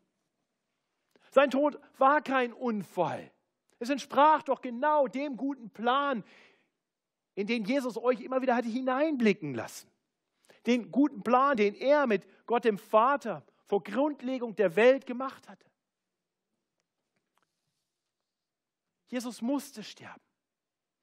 Sein 1.31 1.49
Tod 1.49 1.79
war 1.97 2.21
kein 2.21 2.51
Unfall. 2.51 3.31
Es 3.79 3.89
entsprach 3.89 4.43
doch 4.43 4.61
genau 4.61 5.07
dem 5.07 5.37
guten 5.37 5.69
Plan, 5.69 6.23
in 7.35 7.47
den 7.47 7.63
Jesus 7.63 7.97
euch 7.97 8.21
immer 8.21 8.41
wieder 8.41 8.55
hatte 8.55 8.67
hineinblicken 8.67 9.55
lassen. 9.55 9.89
Den 10.65 10.91
guten 10.91 11.23
Plan, 11.23 11.57
den 11.57 11.75
er 11.75 12.07
mit 12.07 12.25
Gott 12.45 12.65
dem 12.65 12.77
Vater 12.77 13.45
vor 13.65 13.83
Grundlegung 13.83 14.55
der 14.55 14.75
Welt 14.75 15.05
gemacht 15.05 15.49
hatte. 15.49 15.65
Jesus 19.07 19.41
musste 19.41 19.83
sterben, 19.83 20.21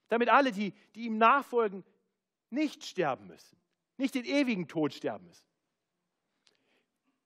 damit 0.09 0.29
alle, 0.29 0.51
die, 0.51 0.73
die 0.95 1.07
ihm 1.07 1.19
nachfolgen, 1.19 1.85
nicht 2.49 2.85
sterben 2.85 3.27
müssen, 3.27 3.61
nicht 3.97 4.15
den 4.15 4.25
ewigen 4.25 4.67
Tod 4.67 4.95
sterben 4.95 5.27
müssen. 5.27 5.50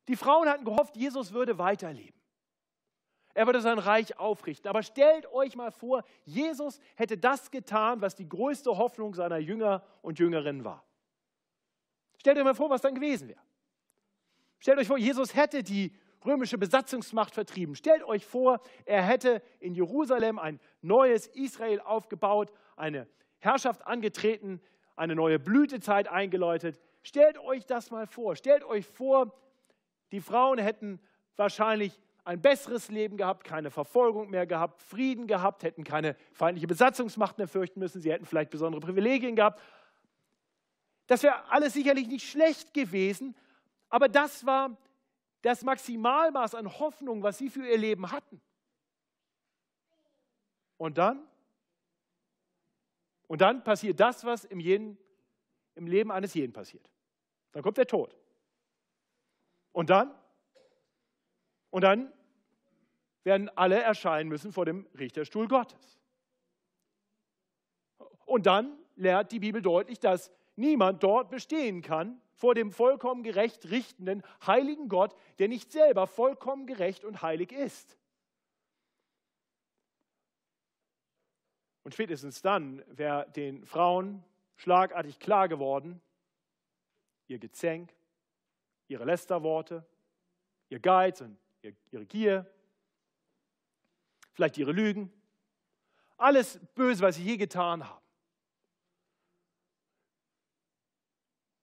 Die 0.09 0.17
Frauen 0.17 0.49
hatten 0.49 0.65
gehofft, 0.65 0.97
Jesus 0.97 1.33
würde 1.33 1.59
weiterleben. 1.59 2.21
Er 3.35 3.47
würde 3.47 3.61
sein 3.61 3.79
Reich 3.79 4.19
aufrichten. 4.19 4.69
Aber 4.69 4.83
stellt 4.83 5.27
euch 5.33 5.57
mal 5.57 5.73
vor, 5.73 6.05
Jesus 6.25 6.79
hätte 6.95 7.19
das 7.19 7.51
getan, 7.51 8.01
was 8.01 8.15
die 8.15 8.29
größte 8.29 8.77
Hoffnung 8.77 9.15
seiner 9.15 9.39
Jünger 9.39 9.85
und 10.03 10.21
Jüngerinnen 10.21 10.65
war. 10.65 10.85
Stellt 12.19 12.39
euch 12.39 12.45
mal 12.45 12.55
vor, 12.55 12.71
was 12.71 12.81
dann 12.81 12.95
gewesen 12.95 13.29
wäre. 13.29 13.41
Stellt 14.61 14.79
euch 14.79 14.87
vor, 14.87 14.99
Jesus 14.99 15.35
hätte 15.35 15.63
die 15.63 15.95
römische 16.25 16.59
Besatzungsmacht 16.59 17.35
vertrieben. 17.35 17.75
Stellt 17.75 18.03
euch 18.05 18.25
vor, 18.25 18.61
er 18.87 19.03
hätte 19.03 19.43
in 19.59 19.75
Jerusalem 19.75 20.39
ein 20.39 20.61
neues 20.81 21.27
Israel 21.27 21.81
aufgebaut, 21.81 22.53
eine 22.77 23.09
Herrschaft 23.41 23.85
angetreten, 23.87 24.63
eine 24.97 25.15
neue 25.15 25.39
Blütezeit 25.39 26.09
eingeläutet. 26.09 26.81
Stellt 27.03 27.37
euch 27.39 27.67
das 27.67 27.91
mal 27.91 28.07
vor. 28.07 28.37
Stellt 28.37 28.65
euch 28.65 28.87
vor, 28.87 29.35
die 30.15 30.21
Frauen 30.21 30.59
hätten 30.59 31.01
wahrscheinlich 31.37 32.01
ein 32.25 32.41
besseres 32.41 32.89
Leben 32.89 33.17
gehabt, 33.17 33.45
keine 33.45 33.73
Verfolgung 33.73 34.31
mehr 34.31 34.47
gehabt, 34.47 34.81
Frieden 34.81 35.27
gehabt, 35.27 35.65
hätten 35.65 35.83
keine 35.83 36.17
feindliche 36.33 36.69
Besatzungsmacht 36.69 37.37
mehr 37.37 37.49
fürchten 37.49 37.81
müssen, 37.81 38.01
sie 38.01 38.13
hätten 38.13 38.25
vielleicht 38.25 38.51
besondere 38.51 38.81
Privilegien 38.81 39.35
gehabt. 39.35 39.61
Das 41.09 41.25
wäre 41.25 41.51
alles 41.51 41.73
sicherlich 41.73 42.07
nicht 42.07 42.31
schlecht 42.31 42.73
gewesen, 42.73 43.35
aber 43.89 44.09
das 44.09 44.47
war 44.47 44.77
das 45.43 45.65
Maximalmaß 45.65 46.55
an 46.55 46.79
Hoffnung, 46.79 47.25
was 47.25 47.37
sie 47.37 47.51
für 47.51 47.67
ihr 47.67 47.77
Leben 47.77 48.13
hatten. 48.13 48.41
Und 50.79 50.97
dann? 50.97 51.27
Und 53.27 53.41
dann 53.41 53.65
passiert 53.65 53.99
das, 53.99 54.25
was 54.25 54.45
im, 54.45 54.61
jeden, 54.61 54.97
im 55.75 55.89
Leben 55.89 56.13
eines 56.13 56.35
jeden 56.35 56.53
passiert. 56.53 56.89
Dann 57.51 57.65
kommt 57.65 57.79
der 57.79 57.87
Tod. 57.89 58.17
Und 59.75 59.91
dann? 59.91 60.15
Und 61.71 61.83
dann 61.83 62.13
werden 63.25 63.51
alle 63.57 63.83
erscheinen 63.83 64.29
müssen 64.29 64.53
vor 64.53 64.65
dem 64.65 64.87
Richterstuhl 64.97 65.49
Gottes. 65.49 65.99
Und 68.25 68.47
dann 68.47 68.79
lehrt 68.95 69.33
die 69.33 69.41
Bibel 69.41 69.61
deutlich, 69.61 69.99
dass 69.99 70.31
niemand 70.55 71.03
dort 71.03 71.29
bestehen 71.29 71.83
kann 71.83 72.21
vor 72.35 72.55
dem 72.55 72.71
vollkommen 72.71 73.25
gerecht 73.25 73.71
richtenden, 73.71 74.23
heiligen 74.47 74.89
Gott, 74.89 75.17
der 75.39 75.49
nicht 75.49 75.73
selber 75.73 76.07
vollkommen 76.07 76.67
gerecht 76.67 77.05
und 77.05 77.23
heilig 77.23 77.51
ist. 77.51 77.99
Und 81.83 81.95
spätestens 81.95 82.43
dann 82.43 82.85
wäre 82.87 83.29
den 83.33 83.67
Frauen 83.67 84.25
schlagartig 84.57 85.19
klar 85.19 85.49
geworden, 85.49 86.01
ihr 87.27 87.39
Gezänk, 87.39 87.93
ihre 88.95 89.05
Lästerworte, 89.05 89.85
ihr 90.69 90.79
Geiz 90.79 91.21
und 91.21 91.37
ihre 91.91 92.07
Gier, 92.07 92.49
vielleicht 94.33 94.57
ihre 94.57 94.71
Lügen, 94.71 95.13
alles 96.17 96.61
Böse, 96.77 97.03
was 97.03 97.17
sie 97.17 97.25
je 97.25 97.37
getan 97.37 97.89
haben. 97.89 98.05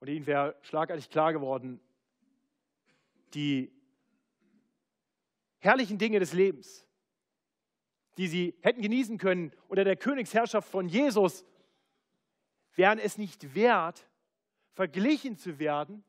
Und 0.02 0.10
ihnen 0.10 0.28
wäre 0.28 0.58
schlagartig 0.62 1.10
klar 1.10 1.32
geworden, 1.32 1.80
die 3.34 3.72
herrlichen 5.60 5.98
Dinge 5.98 6.20
des 6.20 6.34
Lebens, 6.34 6.86
die 8.17 8.28
sie 8.28 8.58
hätten 8.62 8.82
genießen 8.82 9.17
können 9.17 9.54
unter 9.70 9.86
der 9.86 9.96
Königsherrschaft 9.96 10.70
von 10.70 10.89
Jesus, 10.89 11.46
wären 12.76 13.00
es 13.00 13.17
nicht 13.17 13.56
wert, 13.56 14.06
verglichen 14.74 15.38
zu 15.38 15.60
werden 15.60 16.04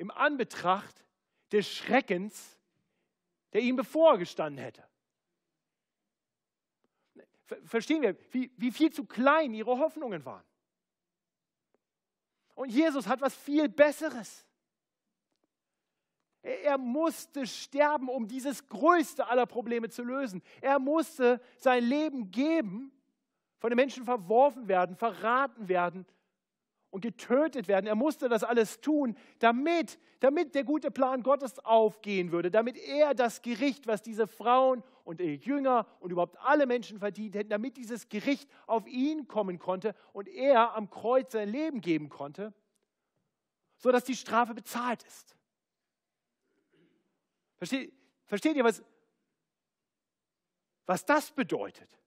im 0.00 0.10
Anbetracht 0.10 1.04
des 1.52 1.68
Schreckens, 1.68 2.58
der 3.52 3.60
ihm 3.60 3.76
bevorgestanden 3.76 4.64
hätte. 4.64 4.82
Verstehen 7.66 8.00
wir, 8.00 8.16
wie, 8.30 8.50
wie 8.56 8.70
viel 8.70 8.90
zu 8.90 9.04
klein 9.04 9.52
ihre 9.52 9.78
Hoffnungen 9.78 10.24
waren. 10.24 10.44
Und 12.54 12.70
Jesus 12.70 13.06
hat 13.06 13.20
was 13.20 13.34
viel 13.34 13.68
Besseres. 13.68 14.46
Er 16.40 16.78
musste 16.78 17.46
sterben, 17.46 18.08
um 18.08 18.26
dieses 18.26 18.66
größte 18.68 19.26
aller 19.26 19.44
Probleme 19.44 19.90
zu 19.90 20.02
lösen. 20.02 20.42
Er 20.62 20.78
musste 20.78 21.42
sein 21.58 21.84
Leben 21.84 22.30
geben, 22.30 22.90
von 23.58 23.68
den 23.68 23.76
Menschen 23.76 24.06
verworfen 24.06 24.66
werden, 24.66 24.96
verraten 24.96 25.68
werden 25.68 26.06
und 26.90 27.00
getötet 27.02 27.68
werden. 27.68 27.86
Er 27.86 27.94
musste 27.94 28.28
das 28.28 28.44
alles 28.44 28.80
tun, 28.80 29.16
damit, 29.38 29.98
damit 30.20 30.54
der 30.54 30.64
gute 30.64 30.90
Plan 30.90 31.22
Gottes 31.22 31.58
aufgehen 31.60 32.32
würde, 32.32 32.50
damit 32.50 32.76
er 32.76 33.14
das 33.14 33.42
Gericht, 33.42 33.86
was 33.86 34.02
diese 34.02 34.26
Frauen 34.26 34.82
und 35.04 35.20
die 35.20 35.36
Jünger 35.36 35.86
und 36.00 36.10
überhaupt 36.10 36.38
alle 36.40 36.66
Menschen 36.66 36.98
verdient 36.98 37.34
hätten, 37.34 37.50
damit 37.50 37.76
dieses 37.76 38.08
Gericht 38.08 38.50
auf 38.66 38.86
ihn 38.86 39.28
kommen 39.28 39.58
konnte 39.58 39.94
und 40.12 40.28
er 40.28 40.74
am 40.74 40.90
Kreuz 40.90 41.32
sein 41.32 41.48
Leben 41.48 41.80
geben 41.80 42.08
konnte, 42.08 42.52
sodass 43.76 44.04
die 44.04 44.16
Strafe 44.16 44.54
bezahlt 44.54 45.02
ist. 45.04 45.36
Versteht, 47.56 47.92
versteht 48.26 48.56
ihr, 48.56 48.64
was, 48.64 48.82
was 50.86 51.04
das 51.04 51.30
bedeutet? 51.30 52.00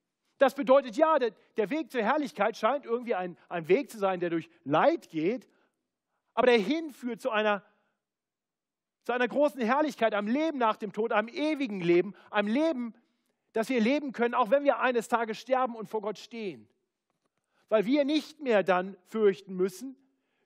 Das 0.43 0.55
bedeutet, 0.55 0.97
ja, 0.97 1.19
der, 1.19 1.31
der 1.55 1.69
Weg 1.69 1.89
zur 1.89 2.01
Herrlichkeit 2.01 2.57
scheint 2.57 2.83
irgendwie 2.83 3.15
ein, 3.15 3.37
ein 3.47 3.69
Weg 3.69 3.89
zu 3.89 3.97
sein, 3.97 4.19
der 4.19 4.29
durch 4.29 4.49
Leid 4.65 5.07
geht, 5.07 5.47
aber 6.33 6.47
der 6.47 6.57
hinführt 6.57 7.21
zu 7.21 7.29
einer, 7.29 7.63
zu 9.05 9.13
einer 9.13 9.29
großen 9.29 9.61
Herrlichkeit, 9.61 10.13
einem 10.13 10.27
Leben 10.27 10.57
nach 10.57 10.75
dem 10.75 10.91
Tod, 10.91 11.13
einem 11.13 11.29
ewigen 11.29 11.79
Leben, 11.79 12.13
einem 12.29 12.49
Leben, 12.49 12.93
das 13.53 13.69
wir 13.69 13.79
leben 13.79 14.11
können, 14.11 14.33
auch 14.33 14.51
wenn 14.51 14.65
wir 14.65 14.79
eines 14.79 15.07
Tages 15.07 15.39
sterben 15.39 15.77
und 15.77 15.87
vor 15.87 16.01
Gott 16.01 16.17
stehen. 16.17 16.67
Weil 17.69 17.85
wir 17.85 18.03
nicht 18.03 18.41
mehr 18.41 18.63
dann 18.63 18.97
fürchten 19.07 19.55
müssen, 19.55 19.95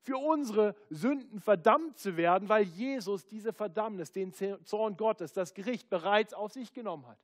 für 0.01 0.17
unsere 0.17 0.75
Sünden 0.91 1.39
verdammt 1.39 1.97
zu 1.97 2.17
werden, 2.17 2.49
weil 2.49 2.65
Jesus 2.65 3.25
diese 3.25 3.51
Verdammnis, 3.51 4.11
den 4.11 4.31
Zorn 4.63 4.95
Gottes, 4.95 5.33
das 5.33 5.55
Gericht 5.55 5.89
bereits 5.89 6.35
auf 6.35 6.51
sich 6.51 6.71
genommen 6.71 7.07
hat. 7.07 7.17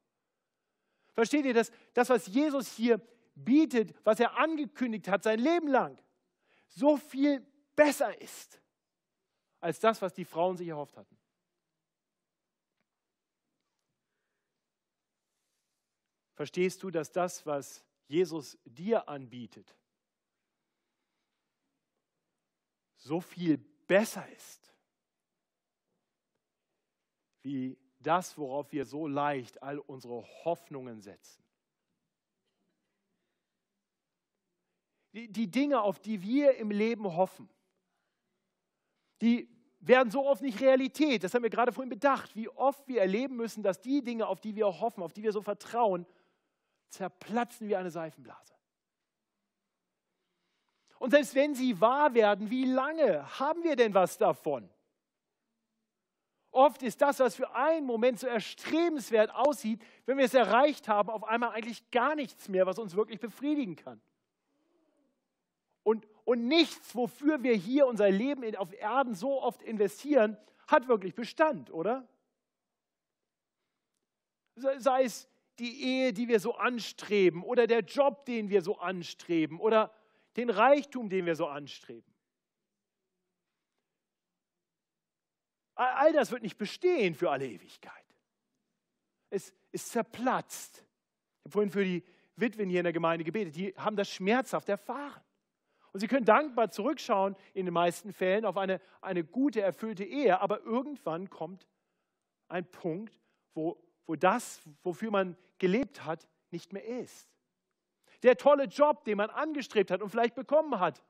Versteht 1.14 1.46
ihr 1.46 1.54
das? 1.54 1.72
Das, 1.94 2.10
was 2.10 2.28
Jesus 2.28 2.72
hier 2.76 3.00
bietet, 3.36 3.96
was 4.04 4.20
er 4.20 4.38
angekündigt 4.38 5.08
hat 5.08 5.24
sein 5.24 5.40
Leben 5.40 5.68
lang, 5.68 6.02
so 6.70 6.98
viel 6.98 7.46
besser 7.76 8.20
ist 8.22 8.62
als 9.60 9.80
das, 9.80 10.02
was 10.02 10.14
die 10.14 10.26
Frauen 10.26 10.58
sich 10.58 10.68
erhofft 10.68 10.98
hatten. 10.98 11.18
Verstehst 16.36 16.84
du, 16.84 16.90
dass 16.90 17.12
das, 17.12 17.46
was 17.46 17.86
Jesus 18.08 18.58
dir 18.66 19.08
anbietet, 19.08 19.76
so 22.98 23.22
viel 23.22 23.58
besser 23.58 24.28
ist, 24.32 24.74
wie 27.44 27.78
das, 28.04 28.38
worauf 28.38 28.72
wir 28.72 28.86
so 28.86 29.08
leicht 29.08 29.64
all 29.64 29.80
unsere 29.80 30.24
Hoffnungen 30.44 31.02
setzen. 31.02 31.44
Die, 35.14 35.28
die 35.32 35.50
Dinge, 35.50 35.82
auf 35.82 36.00
die 36.00 36.22
wir 36.22 36.56
im 36.58 36.72
Leben 36.72 37.06
hoffen, 37.06 37.50
die 39.22 39.48
werden 39.80 40.10
so 40.10 40.26
oft 40.26 40.42
nicht 40.42 40.60
Realität. 40.60 41.24
Das 41.24 41.34
haben 41.34 41.44
wir 41.44 41.50
gerade 41.50 41.72
vorhin 41.72 41.90
bedacht, 41.90 42.36
wie 42.36 42.50
oft 42.50 42.88
wir 42.88 43.02
erleben 43.02 43.36
müssen, 43.36 43.64
dass 43.64 43.82
die 43.82 44.02
Dinge, 44.02 44.28
auf 44.28 44.42
die 44.42 44.56
wir 44.56 44.66
hoffen, 44.66 45.04
auf 45.04 45.14
die 45.14 45.24
wir 45.24 45.32
so 45.32 45.42
vertrauen, 45.42 46.06
zerplatzen 46.90 47.68
wie 47.68 47.76
eine 47.76 47.92
Seifenblase. 47.92 48.54
Und 51.00 51.12
selbst 51.12 51.36
wenn 51.36 51.54
sie 51.54 51.80
wahr 51.82 52.14
werden, 52.14 52.50
wie 52.50 52.66
lange 52.66 53.40
haben 53.40 53.62
wir 53.64 53.76
denn 53.76 53.94
was 53.94 54.18
davon? 54.18 54.70
Oft 56.54 56.84
ist 56.84 57.02
das, 57.02 57.20
was 57.20 57.36
für 57.36 57.56
einen 57.56 57.86
Moment 57.86 58.20
so 58.20 58.28
erstrebenswert 58.28 59.34
aussieht, 59.34 59.82
wenn 60.06 60.20
wir 60.20 60.26
es 60.26 60.36
erreicht 60.36 60.88
haben, 60.88 61.10
auf 61.10 61.24
einmal 61.24 61.50
eigentlich 61.50 61.90
gar 61.90 62.14
nichts 62.14 62.48
mehr, 62.48 62.68
was 62.68 62.78
uns 62.78 62.96
wirklich 62.96 63.20
befriedigen 63.20 63.76
kann. 63.76 64.00
Und, 65.82 66.08
und 66.26 66.48
nichts, 66.48 66.96
wofür 66.96 67.42
wir 67.42 67.56
hier 67.56 67.88
unser 67.88 68.12
Leben 68.12 68.56
auf 68.56 68.72
Erden 68.72 69.16
so 69.16 69.42
oft 69.42 69.64
investieren, 69.64 70.38
hat 70.68 70.88
wirklich 70.88 71.16
Bestand, 71.16 71.74
oder? 71.74 72.08
Sei 74.56 75.06
es 75.06 75.28
die 75.58 75.84
Ehe, 75.84 76.14
die 76.14 76.28
wir 76.28 76.40
so 76.40 76.54
anstreben, 76.54 77.42
oder 77.44 77.66
der 77.66 77.80
Job, 77.80 78.26
den 78.26 78.50
wir 78.50 78.62
so 78.62 78.78
anstreben, 78.78 79.60
oder 79.60 79.92
den 80.38 80.52
Reichtum, 80.52 81.10
den 81.10 81.26
wir 81.26 81.36
so 81.36 81.48
anstreben. 81.48 82.13
All 85.76 86.14
das 86.14 86.32
wird 86.32 86.44
nicht 86.44 86.58
bestehen 86.58 87.16
für 87.16 87.32
alle 87.32 87.48
Ewigkeit. 87.48 87.94
Es 89.30 89.54
ist 89.72 89.90
zerplatzt. 89.90 90.78
Ich 90.78 91.46
habe 91.46 91.52
vorhin 91.52 91.72
für 91.72 91.84
die 91.84 92.04
Witwen 92.36 92.70
hier 92.70 92.80
in 92.80 92.86
der 92.86 92.94
Gemeinde 92.94 93.24
gebetet. 93.24 93.56
Die 93.56 93.74
haben 93.76 93.96
das 93.96 94.10
schmerzhaft 94.10 94.70
erfahren. 94.70 95.22
Und 95.92 96.00
sie 96.00 96.08
können 96.08 96.26
dankbar 96.26 96.72
zurückschauen, 96.72 97.36
in 97.54 97.66
den 97.66 97.74
meisten 97.74 98.14
Fällen, 98.14 98.46
auf 98.46 98.58
eine, 98.58 98.82
eine 99.02 99.24
gute, 99.24 99.62
erfüllte 99.62 100.04
Ehe. 100.04 100.40
Aber 100.42 100.62
irgendwann 100.62 101.30
kommt 101.30 101.68
ein 102.48 102.70
Punkt, 102.70 103.20
wo, 103.54 103.80
wo 104.06 104.16
das, 104.16 104.62
wofür 104.84 105.12
man 105.12 105.38
gelebt 105.60 106.04
hat, 106.04 106.28
nicht 106.50 106.74
mehr 106.74 106.84
ist. 106.84 107.30
Der 108.24 108.38
tolle 108.38 108.66
Job, 108.66 109.04
den 109.04 109.18
man 109.18 109.30
angestrebt 109.30 109.92
hat 109.92 110.02
und 110.02 110.10
vielleicht 110.10 110.36
bekommen 110.36 110.80
hat, 110.80 111.04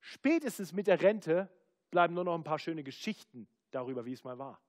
spätestens 0.00 0.72
mit 0.72 0.86
der 0.86 1.00
Rente 1.00 1.48
bleiben 1.92 2.14
nur 2.14 2.24
noch 2.24 2.34
ein 2.34 2.42
paar 2.42 2.58
schöne 2.58 2.82
Geschichten 2.82 3.46
darüber, 3.70 4.04
wie 4.04 4.14
es 4.14 4.24
mal 4.24 4.38
war. 4.38 4.60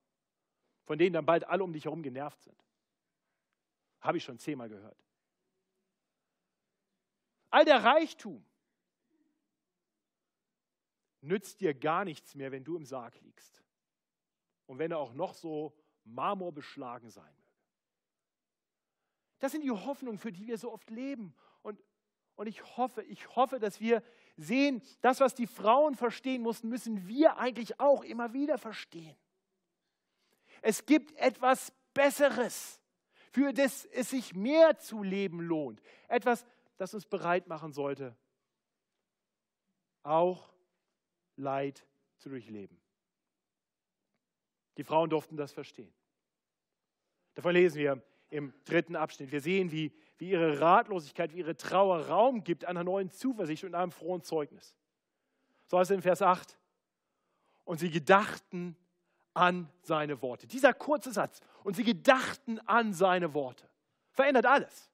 Von 0.83 0.99
denen 0.99 1.13
dann 1.13 1.25
bald 1.25 1.45
alle 1.45 1.63
um 1.63 1.73
dich 1.73 1.85
herum 1.85 2.03
genervt 2.03 2.39
sind. 2.43 2.63
Habe 4.01 4.17
ich 4.17 4.23
schon 4.23 4.37
zehnmal 4.37 4.69
gehört. 4.69 5.01
All 7.49 7.65
der 7.65 7.83
Reichtum 7.83 8.45
nützt 11.21 11.61
dir 11.61 11.73
gar 11.73 12.03
nichts 12.03 12.35
mehr, 12.35 12.51
wenn 12.51 12.63
du 12.63 12.75
im 12.75 12.85
Sarg 12.85 13.19
liegst. 13.21 13.63
Und 14.65 14.77
wenn 14.77 14.91
er 14.91 14.99
auch 14.99 15.13
noch 15.13 15.33
so 15.33 15.73
marmorbeschlagen 16.03 17.09
sein 17.09 17.23
möge. 17.23 17.43
Das 19.39 19.51
sind 19.51 19.61
die 19.61 19.71
Hoffnungen, 19.71 20.17
für 20.17 20.31
die 20.31 20.47
wir 20.47 20.57
so 20.57 20.71
oft 20.71 20.89
leben. 20.89 21.35
Und, 21.61 21.81
und 22.35 22.47
ich 22.47 22.77
hoffe, 22.77 23.03
ich 23.03 23.35
hoffe, 23.35 23.59
dass 23.59 23.79
wir 23.79 24.03
sehen, 24.37 24.81
das, 25.01 25.19
was 25.19 25.35
die 25.35 25.47
Frauen 25.47 25.95
verstehen 25.95 26.41
mussten, 26.41 26.69
müssen 26.69 27.07
wir 27.07 27.37
eigentlich 27.37 27.79
auch 27.79 28.03
immer 28.03 28.33
wieder 28.33 28.57
verstehen. 28.57 29.15
Es 30.61 30.85
gibt 30.85 31.15
etwas 31.17 31.73
Besseres, 31.93 32.81
für 33.31 33.53
das 33.53 33.85
es 33.85 34.09
sich 34.09 34.33
mehr 34.33 34.77
zu 34.79 35.03
leben 35.03 35.41
lohnt. 35.41 35.81
Etwas, 36.07 36.45
das 36.77 36.93
uns 36.93 37.05
bereit 37.05 37.47
machen 37.47 37.73
sollte, 37.73 38.15
auch 40.03 40.53
Leid 41.35 41.85
zu 42.17 42.29
durchleben. 42.29 42.79
Die 44.77 44.83
Frauen 44.83 45.09
durften 45.09 45.37
das 45.37 45.51
verstehen. 45.51 45.93
Davon 47.35 47.53
lesen 47.53 47.77
wir 47.77 48.03
im 48.29 48.53
dritten 48.65 48.95
Abschnitt. 48.95 49.31
Wir 49.31 49.41
sehen, 49.41 49.71
wie 49.71 49.91
wie 50.23 50.29
ihre 50.29 50.61
Ratlosigkeit, 50.61 51.33
wie 51.33 51.39
ihre 51.39 51.57
Trauer 51.57 52.07
Raum 52.07 52.45
gibt 52.45 52.63
einer 52.63 52.85
neuen 52.85 53.09
Zuversicht 53.09 53.65
und 53.65 53.75
einem 53.75 53.91
frohen 53.91 54.23
Zeugnis. 54.23 54.73
So 55.67 55.77
heißt 55.77 55.91
es 55.91 55.95
in 55.95 56.01
Vers 56.01 56.21
8. 56.21 56.57
Und 57.65 57.79
sie 57.79 57.89
gedachten 57.91 58.77
an 59.33 59.69
seine 59.81 60.21
Worte. 60.21 60.47
Dieser 60.47 60.73
kurze 60.73 61.11
Satz. 61.11 61.41
Und 61.65 61.75
sie 61.75 61.83
gedachten 61.83 62.59
an 62.59 62.93
seine 62.93 63.33
Worte. 63.33 63.67
Verändert 64.11 64.45
alles. 64.45 64.89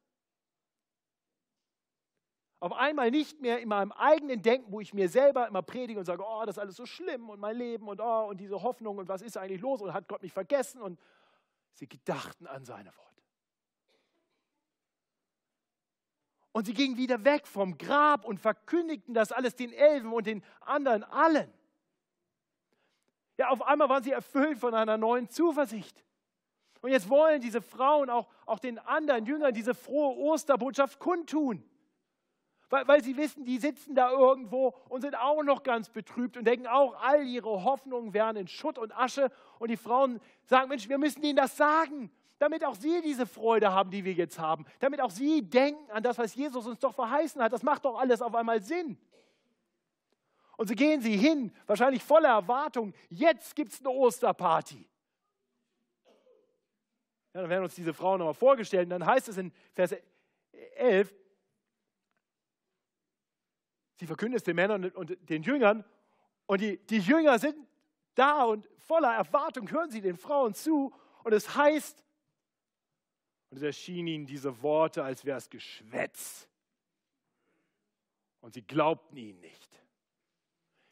Auf 2.60 2.74
einmal 2.74 3.12
nicht 3.12 3.40
mehr 3.40 3.60
in 3.60 3.70
meinem 3.70 3.92
eigenen 3.92 4.42
Denken, 4.42 4.72
wo 4.72 4.82
ich 4.82 4.96
mir 4.96 5.10
selber 5.10 5.48
immer 5.48 5.62
predige 5.62 6.00
und 6.00 6.06
sage, 6.06 6.24
oh, 6.28 6.44
das 6.44 6.58
ist 6.58 6.60
alles 6.60 6.76
so 6.76 6.88
schlimm 6.88 7.30
und 7.30 7.40
mein 7.40 7.56
Leben 7.56 7.88
und 7.88 8.02
oh, 8.02 8.30
und 8.30 8.40
diese 8.40 8.64
Hoffnung 8.64 8.98
und 8.98 9.08
was 9.08 9.22
ist 9.22 9.38
eigentlich 9.38 9.62
los 9.62 9.80
und 9.82 9.94
hat 9.94 10.08
Gott 10.08 10.24
mich 10.24 10.34
vergessen 10.34 10.82
und 10.82 11.00
sie 11.74 11.88
gedachten 11.88 12.48
an 12.48 12.66
seine 12.66 12.90
Worte. 12.98 13.09
Und 16.52 16.66
sie 16.66 16.74
gingen 16.74 16.98
wieder 16.98 17.24
weg 17.24 17.46
vom 17.46 17.78
Grab 17.78 18.26
und 18.26 18.40
verkündigten 18.40 19.14
das 19.14 19.32
alles 19.32 19.56
den 19.56 19.72
Elfen 19.72 20.12
und 20.12 20.26
den 20.26 20.44
anderen 20.62 21.04
allen. 21.04 21.54
Ja, 23.38 23.50
auf 23.50 23.62
einmal 23.62 23.88
waren 23.88 24.04
sie 24.04 24.12
erfüllt 24.12 24.58
von 24.58 24.74
einer 24.74 24.98
neuen 24.98 25.30
Zuversicht. 25.30 26.04
Und 26.82 26.92
jetzt 26.92 27.10
wollen 27.10 27.42
diese 27.42 27.62
Frauen 27.62 28.10
auch, 28.10 28.28
auch 28.46 28.60
den 28.60 28.80
anderen 28.80 29.26
Jüngern 29.26 29.54
diese 29.54 29.74
frohe 29.74 30.18
Osterbotschaft 30.18 31.00
kundtun. 31.00 31.64
Weil, 32.70 32.88
weil 32.88 33.04
sie 33.04 33.18
wissen, 33.18 33.46
die 33.46 33.58
sitzen 33.58 33.96
da 33.96 34.12
irgendwo 34.12 34.76
und 34.90 35.02
sind 35.02 35.18
auch 35.18 35.44
noch 35.44 35.64
ganz 35.64 35.90
betrübt 35.90 36.38
und 36.38 36.46
denken 36.46 36.68
auch, 36.68 37.02
all 37.02 37.26
ihre 37.26 37.64
Hoffnungen 37.64 38.14
wären 38.14 38.36
in 38.36 38.48
Schutt 38.48 38.78
und 38.78 38.96
Asche. 38.96 39.32
Und 39.58 39.72
die 39.72 39.78
Frauen 39.78 40.20
sagen, 40.46 40.70
Mensch, 40.70 40.88
wir 40.88 40.98
müssen 40.98 41.24
ihnen 41.24 41.38
das 41.38 41.58
sagen. 41.58 42.12
Damit 42.40 42.66
auch 42.66 42.76
sie 42.76 43.02
diese 43.02 43.26
Freude 43.26 43.72
haben, 43.72 43.92
die 43.92 44.04
wir 44.04 44.14
jetzt 44.14 44.40
haben, 44.40 44.66
damit 44.80 45.02
auch 45.02 45.12
sie 45.12 45.48
denken 45.48 45.92
an 45.92 46.02
das, 46.02 46.18
was 46.18 46.34
Jesus 46.34 46.66
uns 46.66 46.80
doch 46.80 46.96
verheißen 46.96 47.42
hat. 47.42 47.54
Das 47.54 47.64
macht 47.64 47.86
doch 47.86 48.00
alles 48.00 48.22
auf 48.22 48.34
einmal 48.34 48.64
Sinn. 48.64 48.98
Und 50.58 50.68
so 50.68 50.74
gehen 50.74 51.02
sie 51.02 51.16
hin, 51.16 51.54
wahrscheinlich 51.68 52.04
voller 52.04 52.30
Erwartung, 52.30 52.94
jetzt 53.10 53.56
gibt 53.56 53.72
es 53.72 53.80
eine 53.80 53.92
Osterparty. 53.92 54.90
Ja, 57.34 57.42
dann 57.42 57.50
werden 57.50 57.64
uns 57.64 57.76
diese 57.76 57.94
Frauen 57.94 58.20
nochmal 58.20 58.34
vorgestellt 58.34 58.86
und 58.86 58.90
dann 58.90 59.06
heißt 59.06 59.30
es 59.30 59.38
in 59.38 59.54
Vers 59.74 59.96
11, 60.76 61.14
sie 63.98 64.08
verkündet 64.08 64.40
es 64.40 64.44
den 64.44 64.56
Männern 64.56 64.86
und 64.92 65.18
den 65.30 65.44
Jüngern 65.44 65.86
und 66.46 66.62
die, 66.62 66.78
die 66.88 67.00
Jünger 67.00 67.38
sind 67.38 67.56
da 68.16 68.44
und 68.44 68.68
voller 68.78 69.14
Erwartung 69.14 69.70
hören 69.70 69.92
sie 69.92 70.02
den 70.02 70.18
Frauen 70.18 70.54
zu 70.54 70.94
und 71.24 71.34
es 71.34 71.56
heißt, 71.56 72.04
und 73.50 73.58
es 73.58 73.64
erschienen 73.64 74.08
ihnen 74.08 74.26
diese 74.26 74.62
Worte, 74.62 75.04
als 75.04 75.26
wäre 75.26 75.38
es 75.38 75.50
Geschwätz. 75.50 76.48
Und 78.42 78.54
sie 78.54 78.62
glaubten 78.62 79.18
ihnen 79.18 79.40
nicht. 79.40 79.70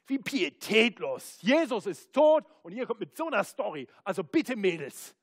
Wie 0.08 0.20
pietätlos. 0.20 1.41
Jesus 1.41 1.86
ist 1.86 2.13
tot 2.13 2.46
und 2.63 2.74
ihr 2.74 2.86
kommt 2.86 3.02
mit 3.02 3.15
so 3.15 3.28
einer 3.28 3.43
Story. 3.43 3.88
Also 4.04 4.24
bitte 4.24 4.56
Mädels. 4.56 5.15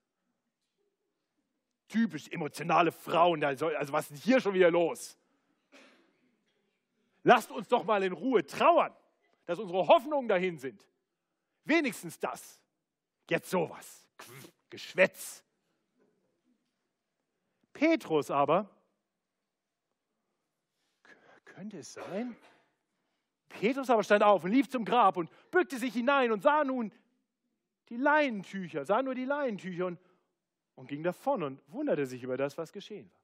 Typisch 1.89 2.29
emotionale 2.29 2.93
Frauen. 2.93 3.43
Also, 3.45 3.69
also 3.69 3.93
was 3.93 4.11
ist 4.11 4.23
hier 4.23 4.41
schon 4.41 4.55
wieder 4.55 4.71
los? 4.71 5.19
Lasst 7.23 7.51
uns 7.51 7.69
doch 7.69 7.85
mal 7.85 8.03
in 8.03 8.13
Ruhe 8.13 8.47
trauern, 8.47 8.95
dass 9.47 9.59
unsere 9.59 9.87
Hoffnungen 9.87 10.29
dahin 10.29 10.59
sind. 10.59 10.87
Wenigstens 11.65 12.19
das. 12.19 12.63
Jetzt 13.29 13.51
sowas. 13.51 14.09
Geschwätz. 14.69 15.44
Petrus 17.75 18.31
aber, 18.31 18.71
könnte 21.45 21.79
es 21.79 21.93
sein? 21.93 22.37
Petrus 23.49 23.89
aber 23.91 24.03
stand 24.03 24.23
auf 24.23 24.43
und 24.45 24.51
lief 24.51 24.69
zum 24.69 24.85
Grab 24.85 25.17
und 25.17 25.31
bückte 25.51 25.79
sich 25.79 25.93
hinein 25.93 26.33
und 26.33 26.43
sah 26.43 26.65
nun 26.65 26.93
die 27.89 27.97
Leinentücher, 27.97 28.85
sah 28.85 29.03
nur 29.03 29.15
die 29.15 29.25
Leinentücher 29.25 29.87
und, 29.87 30.01
und 30.75 30.89
ging 30.89 31.03
davon 31.03 31.43
und 31.43 31.63
wunderte 31.73 32.07
sich 32.07 32.23
über 32.23 32.37
das, 32.37 32.59
was 32.59 32.73
geschehen 32.73 33.11
war. 33.13 33.21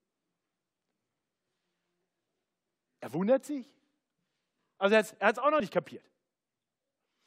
Er 3.01 3.13
wundert 3.15 3.45
sich. 3.45 3.67
Also 4.79 4.95
er 4.95 5.03
hat 5.27 5.37
es 5.37 5.39
auch 5.39 5.51
noch 5.51 5.61
nicht 5.61 5.73
kapiert. 5.73 6.09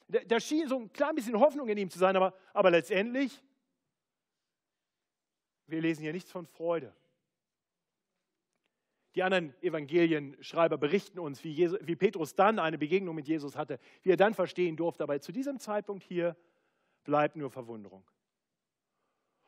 Da 0.07 0.39
schien 0.39 0.67
so 0.67 0.79
ein 0.79 0.93
klein 0.93 1.15
bisschen 1.15 1.39
Hoffnung 1.39 1.67
in 1.67 1.77
ihm 1.77 1.89
zu 1.89 1.97
sein, 1.97 2.15
aber, 2.15 2.33
aber 2.53 2.69
letztendlich, 2.69 3.43
wir 5.67 5.81
lesen 5.81 6.03
hier 6.03 6.13
nichts 6.13 6.31
von 6.31 6.45
Freude. 6.45 6.95
Die 9.15 9.21
anderen 9.21 9.53
Evangelienschreiber 9.61 10.77
berichten 10.77 11.19
uns, 11.19 11.43
wie, 11.43 11.51
Jesus, 11.51 11.79
wie, 11.81 11.95
Petrus 11.95 12.35
dann 12.35 12.57
eine 12.57 12.77
Begegnung 12.77 13.15
mit 13.15 13.27
Jesus 13.27 13.55
hatte, 13.55 13.79
wie 14.01 14.11
er 14.11 14.17
dann 14.17 14.33
verstehen 14.33 14.75
durfte. 14.75 15.03
Aber 15.03 15.19
zu 15.19 15.31
diesem 15.31 15.59
Zeitpunkt 15.59 16.03
hier 16.03 16.35
bleibt 17.03 17.35
nur 17.35 17.51
Verwunderung. 17.51 18.03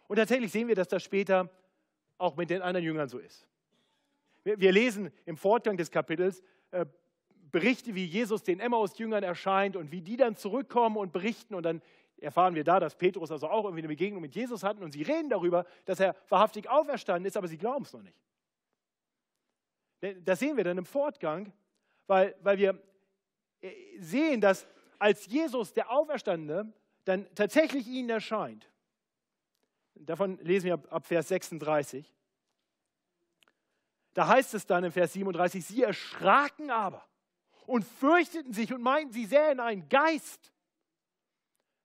Und 0.07 0.17
tatsächlich 0.17 0.51
sehen 0.51 0.67
wir, 0.67 0.75
dass 0.75 0.87
das 0.87 1.03
später 1.03 1.49
auch 2.17 2.35
mit 2.35 2.51
den 2.51 2.61
anderen 2.61 2.85
Jüngern 2.85 3.09
so 3.09 3.17
ist. 3.17 3.47
Wir, 4.43 4.59
wir 4.59 4.71
lesen 4.71 5.11
im 5.25 5.35
Fortgang 5.35 5.77
des 5.77 5.89
Kapitels 5.89 6.43
äh, 6.71 6.85
Berichte, 7.51 7.95
wie 7.95 8.05
Jesus 8.05 8.43
den 8.43 8.59
Emmaus-Jüngern 8.59 9.23
erscheint 9.23 9.75
und 9.75 9.91
wie 9.91 10.01
die 10.01 10.17
dann 10.17 10.35
zurückkommen 10.35 10.97
und 10.97 11.11
berichten. 11.11 11.55
Und 11.55 11.63
dann 11.63 11.81
erfahren 12.17 12.53
wir 12.53 12.63
da, 12.63 12.79
dass 12.79 12.95
Petrus 12.95 13.31
also 13.31 13.47
auch 13.47 13.63
irgendwie 13.63 13.81
eine 13.81 13.87
Begegnung 13.87 14.21
mit 14.21 14.35
Jesus 14.35 14.63
hatten. 14.63 14.83
Und 14.83 14.91
sie 14.91 15.01
reden 15.01 15.29
darüber, 15.29 15.65
dass 15.85 15.99
er 15.99 16.15
wahrhaftig 16.29 16.69
auferstanden 16.69 17.25
ist, 17.25 17.37
aber 17.37 17.47
sie 17.47 17.57
glauben 17.57 17.85
es 17.85 17.93
noch 17.93 18.03
nicht. 18.03 18.17
Das 20.23 20.39
sehen 20.39 20.57
wir 20.57 20.63
dann 20.63 20.77
im 20.77 20.85
Fortgang, 20.85 21.51
weil, 22.07 22.35
weil 22.41 22.57
wir 22.57 22.81
äh, 23.61 23.71
sehen, 23.99 24.41
dass 24.41 24.67
als 24.99 25.25
Jesus, 25.25 25.73
der 25.73 25.91
Auferstandene, 25.91 26.73
dann 27.03 27.27
tatsächlich 27.35 27.87
ihnen 27.87 28.09
erscheint. 28.09 28.69
Davon 29.95 30.37
lesen 30.39 30.65
wir 30.65 30.73
ab, 30.75 30.87
ab 30.89 31.05
Vers 31.05 31.27
36. 31.29 32.13
Da 34.13 34.27
heißt 34.27 34.53
es 34.53 34.65
dann 34.65 34.83
im 34.83 34.91
Vers 34.91 35.13
37, 35.13 35.65
sie 35.65 35.83
erschraken 35.83 36.71
aber 36.71 37.05
und 37.65 37.83
fürchteten 37.83 38.53
sich 38.53 38.73
und 38.73 38.81
meinten, 38.81 39.13
sie 39.13 39.25
sähen 39.25 39.59
einen 39.59 39.89
Geist. 39.89 40.53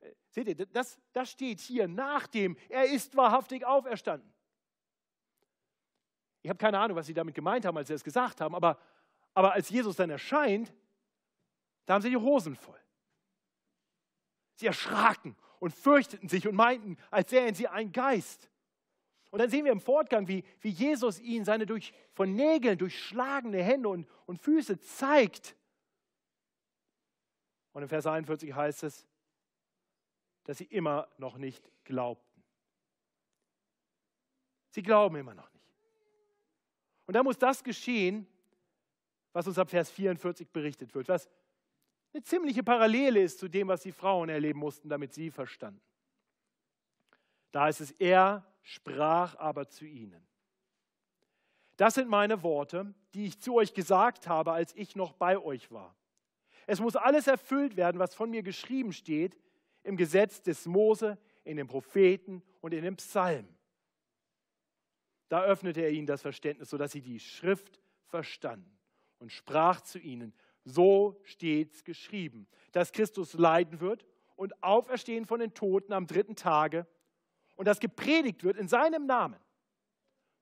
Äh, 0.00 0.12
seht 0.28 0.48
ihr, 0.48 0.66
das, 0.66 0.98
das 1.12 1.30
steht 1.30 1.60
hier 1.60 1.88
nach 1.88 2.26
dem, 2.26 2.56
er 2.68 2.84
ist 2.84 3.16
wahrhaftig 3.16 3.64
auferstanden. 3.64 4.32
Ich 6.42 6.48
habe 6.48 6.58
keine 6.58 6.78
Ahnung, 6.78 6.96
was 6.96 7.06
sie 7.06 7.14
damit 7.14 7.34
gemeint 7.34 7.64
haben, 7.64 7.76
als 7.76 7.88
sie 7.88 7.94
es 7.94 8.04
gesagt 8.04 8.40
haben, 8.40 8.54
aber, 8.54 8.78
aber 9.34 9.52
als 9.52 9.68
Jesus 9.68 9.96
dann 9.96 10.10
erscheint, 10.10 10.72
da 11.86 11.94
haben 11.94 12.02
sie 12.02 12.10
die 12.10 12.16
Hosen 12.16 12.54
voll. 12.56 12.80
Sie 14.54 14.66
erschraken 14.66 15.36
und 15.58 15.74
fürchteten 15.74 16.28
sich 16.28 16.46
und 16.46 16.54
meinten, 16.54 16.96
als 17.10 17.30
sähen 17.30 17.54
sie 17.54 17.68
ein 17.68 17.92
Geist. 17.92 18.50
Und 19.30 19.38
dann 19.38 19.50
sehen 19.50 19.64
wir 19.64 19.72
im 19.72 19.80
Fortgang, 19.80 20.26
wie, 20.26 20.44
wie 20.60 20.70
Jesus 20.70 21.20
ihnen 21.20 21.44
seine 21.44 21.66
durch, 21.66 21.92
von 22.12 22.34
Nägeln 22.34 22.78
durchschlagene 22.78 23.62
Hände 23.62 23.88
und, 23.88 24.08
und 24.26 24.40
Füße 24.40 24.80
zeigt. 24.80 25.56
Und 27.72 27.82
im 27.82 27.88
Vers 27.88 28.06
41 28.06 28.52
heißt 28.52 28.82
es, 28.82 29.06
dass 30.44 30.58
sie 30.58 30.64
immer 30.64 31.08
noch 31.16 31.38
nicht 31.38 31.70
glaubten. 31.84 32.42
Sie 34.70 34.82
glauben 34.82 35.16
immer 35.16 35.34
noch 35.34 35.52
nicht. 35.52 35.59
Und 37.10 37.14
da 37.14 37.24
muss 37.24 37.38
das 37.38 37.64
geschehen, 37.64 38.24
was 39.32 39.44
uns 39.48 39.58
ab 39.58 39.68
Vers 39.68 39.90
44 39.90 40.48
berichtet 40.48 40.94
wird, 40.94 41.08
was 41.08 41.28
eine 42.12 42.22
ziemliche 42.22 42.62
Parallele 42.62 43.20
ist 43.20 43.40
zu 43.40 43.48
dem, 43.48 43.66
was 43.66 43.80
die 43.80 43.90
Frauen 43.90 44.28
erleben 44.28 44.60
mussten, 44.60 44.88
damit 44.88 45.12
sie 45.12 45.32
verstanden. 45.32 45.80
Da 47.50 47.62
heißt 47.62 47.80
es, 47.80 47.90
er 47.90 48.46
sprach 48.62 49.34
aber 49.40 49.68
zu 49.68 49.86
ihnen. 49.86 50.24
Das 51.76 51.94
sind 51.94 52.08
meine 52.08 52.44
Worte, 52.44 52.94
die 53.12 53.26
ich 53.26 53.40
zu 53.40 53.56
euch 53.56 53.74
gesagt 53.74 54.28
habe, 54.28 54.52
als 54.52 54.72
ich 54.76 54.94
noch 54.94 55.12
bei 55.12 55.36
euch 55.36 55.72
war. 55.72 55.96
Es 56.68 56.78
muss 56.78 56.94
alles 56.94 57.26
erfüllt 57.26 57.76
werden, 57.76 57.98
was 57.98 58.14
von 58.14 58.30
mir 58.30 58.44
geschrieben 58.44 58.92
steht 58.92 59.36
im 59.82 59.96
Gesetz 59.96 60.42
des 60.42 60.64
Mose, 60.64 61.18
in 61.42 61.56
den 61.56 61.66
Propheten 61.66 62.44
und 62.60 62.72
in 62.72 62.84
den 62.84 62.94
Psalmen. 62.94 63.59
Da 65.30 65.44
öffnete 65.44 65.80
er 65.80 65.90
ihnen 65.90 66.08
das 66.08 66.22
Verständnis, 66.22 66.70
sodass 66.70 66.90
sie 66.90 67.02
die 67.02 67.20
Schrift 67.20 67.80
verstanden 68.06 68.76
und 69.20 69.30
sprach 69.30 69.80
zu 69.80 70.00
ihnen, 70.00 70.34
so 70.64 71.20
steht's 71.22 71.84
geschrieben, 71.84 72.48
dass 72.72 72.90
Christus 72.90 73.34
leiden 73.34 73.80
wird 73.80 74.04
und 74.34 74.60
auferstehen 74.60 75.26
von 75.26 75.38
den 75.38 75.54
Toten 75.54 75.92
am 75.92 76.08
dritten 76.08 76.34
Tage 76.34 76.84
und 77.54 77.68
dass 77.68 77.78
gepredigt 77.78 78.42
wird 78.42 78.56
in 78.56 78.66
seinem 78.66 79.06
Namen. 79.06 79.38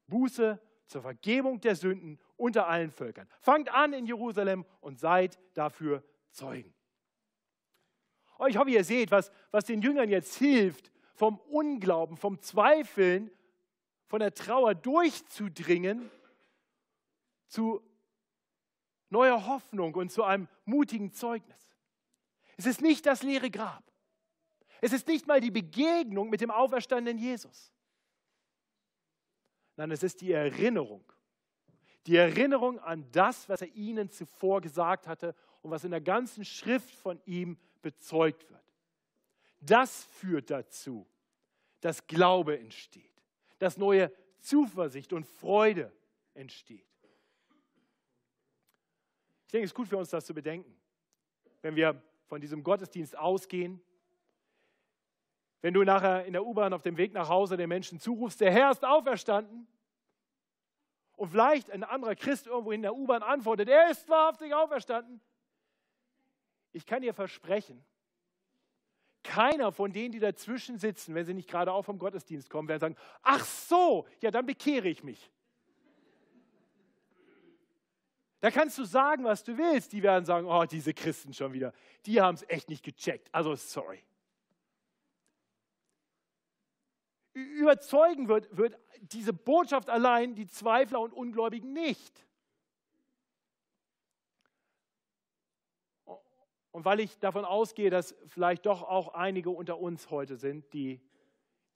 Buße 0.06 0.58
zur 0.86 1.02
Vergebung 1.02 1.60
der 1.60 1.76
Sünden 1.76 2.18
unter 2.38 2.66
allen 2.66 2.90
Völkern. 2.90 3.28
Fangt 3.40 3.68
an 3.68 3.92
in 3.92 4.06
Jerusalem 4.06 4.64
und 4.80 4.98
seid 4.98 5.38
dafür 5.52 6.02
Zeugen. 6.30 6.72
Oh, 8.38 8.46
ich 8.46 8.56
hoffe, 8.56 8.70
ihr 8.70 8.84
seht, 8.84 9.10
was, 9.10 9.30
was 9.50 9.64
den 9.64 9.82
Jüngern 9.82 10.08
jetzt 10.08 10.36
hilft, 10.36 10.90
vom 11.12 11.38
Unglauben, 11.40 12.16
vom 12.16 12.40
Zweifeln 12.40 13.30
von 14.08 14.20
der 14.20 14.34
Trauer 14.34 14.74
durchzudringen 14.74 16.10
zu 17.46 17.82
neuer 19.10 19.46
Hoffnung 19.46 19.94
und 19.94 20.10
zu 20.10 20.24
einem 20.24 20.48
mutigen 20.64 21.12
Zeugnis. 21.12 21.76
Es 22.56 22.66
ist 22.66 22.80
nicht 22.80 23.06
das 23.06 23.22
leere 23.22 23.50
Grab. 23.50 23.84
Es 24.80 24.92
ist 24.92 25.06
nicht 25.08 25.26
mal 25.26 25.40
die 25.40 25.50
Begegnung 25.50 26.30
mit 26.30 26.40
dem 26.40 26.50
auferstandenen 26.50 27.18
Jesus. 27.18 27.72
Nein, 29.76 29.90
es 29.90 30.02
ist 30.02 30.20
die 30.20 30.32
Erinnerung. 30.32 31.04
Die 32.06 32.16
Erinnerung 32.16 32.78
an 32.78 33.10
das, 33.12 33.48
was 33.48 33.62
er 33.62 33.68
ihnen 33.74 34.10
zuvor 34.10 34.60
gesagt 34.60 35.06
hatte 35.06 35.34
und 35.62 35.70
was 35.70 35.84
in 35.84 35.90
der 35.90 36.00
ganzen 36.00 36.44
Schrift 36.44 36.94
von 36.94 37.20
ihm 37.26 37.58
bezeugt 37.82 38.48
wird. 38.50 38.60
Das 39.60 40.04
führt 40.04 40.50
dazu, 40.50 41.06
dass 41.80 42.06
Glaube 42.06 42.58
entsteht 42.58 43.17
dass 43.58 43.76
neue 43.76 44.12
Zuversicht 44.40 45.12
und 45.12 45.24
Freude 45.26 45.92
entsteht. 46.34 46.86
Ich 49.46 49.52
denke, 49.52 49.64
es 49.64 49.70
ist 49.70 49.74
gut 49.74 49.88
für 49.88 49.96
uns, 49.96 50.10
das 50.10 50.26
zu 50.26 50.34
bedenken. 50.34 50.76
Wenn 51.62 51.74
wir 51.74 52.02
von 52.26 52.40
diesem 52.40 52.62
Gottesdienst 52.62 53.16
ausgehen, 53.16 53.80
wenn 55.60 55.74
du 55.74 55.82
nachher 55.82 56.24
in 56.24 56.34
der 56.34 56.44
U-Bahn 56.44 56.72
auf 56.72 56.82
dem 56.82 56.96
Weg 56.96 57.12
nach 57.12 57.28
Hause 57.28 57.56
den 57.56 57.68
Menschen 57.68 57.98
zurufst, 57.98 58.40
der 58.40 58.52
Herr 58.52 58.70
ist 58.70 58.84
auferstanden, 58.84 59.66
und 61.18 61.30
vielleicht 61.30 61.72
ein 61.72 61.82
anderer 61.82 62.14
Christ 62.14 62.46
irgendwo 62.46 62.70
in 62.70 62.80
der 62.80 62.94
U-Bahn 62.94 63.24
antwortet, 63.24 63.68
er 63.68 63.90
ist 63.90 64.08
wahrhaftig 64.08 64.54
auferstanden. 64.54 65.20
Ich 66.72 66.86
kann 66.86 67.02
dir 67.02 67.12
versprechen, 67.12 67.84
keiner 69.28 69.72
von 69.72 69.92
denen, 69.92 70.10
die 70.10 70.20
dazwischen 70.20 70.78
sitzen, 70.78 71.14
wenn 71.14 71.26
sie 71.26 71.34
nicht 71.34 71.50
gerade 71.50 71.70
auch 71.72 71.84
vom 71.84 71.98
Gottesdienst 71.98 72.48
kommen, 72.48 72.66
werden 72.66 72.80
sagen, 72.80 72.96
ach 73.22 73.44
so, 73.44 74.06
ja, 74.20 74.30
dann 74.30 74.46
bekehre 74.46 74.88
ich 74.88 75.04
mich. 75.04 75.30
Da 78.40 78.50
kannst 78.50 78.78
du 78.78 78.84
sagen, 78.84 79.24
was 79.24 79.44
du 79.44 79.58
willst. 79.58 79.92
Die 79.92 80.02
werden 80.02 80.24
sagen, 80.24 80.46
oh, 80.46 80.64
diese 80.64 80.94
Christen 80.94 81.34
schon 81.34 81.52
wieder, 81.52 81.74
die 82.06 82.20
haben 82.20 82.36
es 82.36 82.44
echt 82.48 82.70
nicht 82.70 82.84
gecheckt. 82.84 83.28
Also 83.32 83.54
sorry. 83.54 84.02
Überzeugen 87.34 88.28
wird, 88.28 88.56
wird 88.56 88.78
diese 89.00 89.32
Botschaft 89.32 89.90
allein 89.90 90.34
die 90.34 90.46
Zweifler 90.46 91.00
und 91.00 91.12
Ungläubigen 91.12 91.72
nicht. 91.72 92.24
Und 96.78 96.84
weil 96.84 97.00
ich 97.00 97.18
davon 97.18 97.44
ausgehe, 97.44 97.90
dass 97.90 98.14
vielleicht 98.26 98.64
doch 98.64 98.84
auch 98.84 99.08
einige 99.14 99.50
unter 99.50 99.80
uns 99.80 100.12
heute 100.12 100.36
sind, 100.36 100.72
die, 100.72 101.00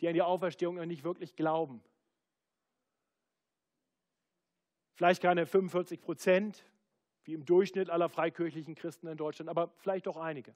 die 0.01 0.07
an 0.07 0.15
die 0.15 0.23
Auferstehung 0.23 0.77
noch 0.77 0.87
nicht 0.87 1.03
wirklich 1.03 1.35
glauben. 1.35 1.83
Vielleicht 4.95 5.21
keine 5.21 5.45
45 5.45 6.01
Prozent, 6.01 6.65
wie 7.25 7.35
im 7.35 7.45
Durchschnitt 7.45 7.91
aller 7.91 8.09
freikirchlichen 8.09 8.77
Christen 8.77 9.09
in 9.09 9.17
Deutschland, 9.17 9.51
aber 9.51 9.73
vielleicht 9.79 10.07
doch 10.07 10.17
einige. 10.17 10.55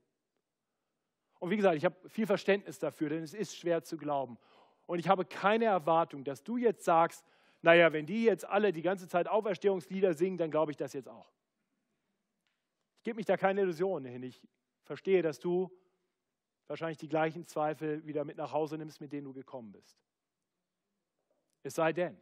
Und 1.40 1.50
wie 1.50 1.56
gesagt, 1.56 1.74
ich 1.74 1.84
habe 1.84 2.08
viel 2.08 2.28
Verständnis 2.28 2.78
dafür, 2.78 3.08
denn 3.08 3.24
es 3.24 3.34
ist 3.34 3.56
schwer 3.56 3.82
zu 3.82 3.96
glauben. 3.96 4.38
Und 4.86 5.00
ich 5.00 5.08
habe 5.08 5.24
keine 5.24 5.64
Erwartung, 5.64 6.22
dass 6.22 6.44
du 6.44 6.56
jetzt 6.56 6.84
sagst, 6.84 7.24
naja, 7.62 7.92
wenn 7.92 8.06
die 8.06 8.22
jetzt 8.22 8.44
alle 8.44 8.72
die 8.72 8.82
ganze 8.82 9.08
Zeit 9.08 9.26
Auferstehungslieder 9.26 10.14
singen, 10.14 10.38
dann 10.38 10.52
glaube 10.52 10.70
ich 10.70 10.76
das 10.76 10.92
jetzt 10.92 11.08
auch 11.08 11.35
gebe 13.06 13.18
mich 13.18 13.26
da 13.26 13.36
keine 13.36 13.60
Illusionen 13.60 14.10
hin. 14.10 14.24
Ich 14.24 14.42
verstehe, 14.82 15.22
dass 15.22 15.38
du 15.38 15.70
wahrscheinlich 16.66 16.98
die 16.98 17.06
gleichen 17.06 17.46
Zweifel 17.46 18.04
wieder 18.04 18.24
mit 18.24 18.36
nach 18.36 18.50
Hause 18.50 18.76
nimmst, 18.76 19.00
mit 19.00 19.12
denen 19.12 19.26
du 19.26 19.32
gekommen 19.32 19.70
bist. 19.70 19.96
Es 21.62 21.76
sei 21.76 21.92
denn, 21.92 22.20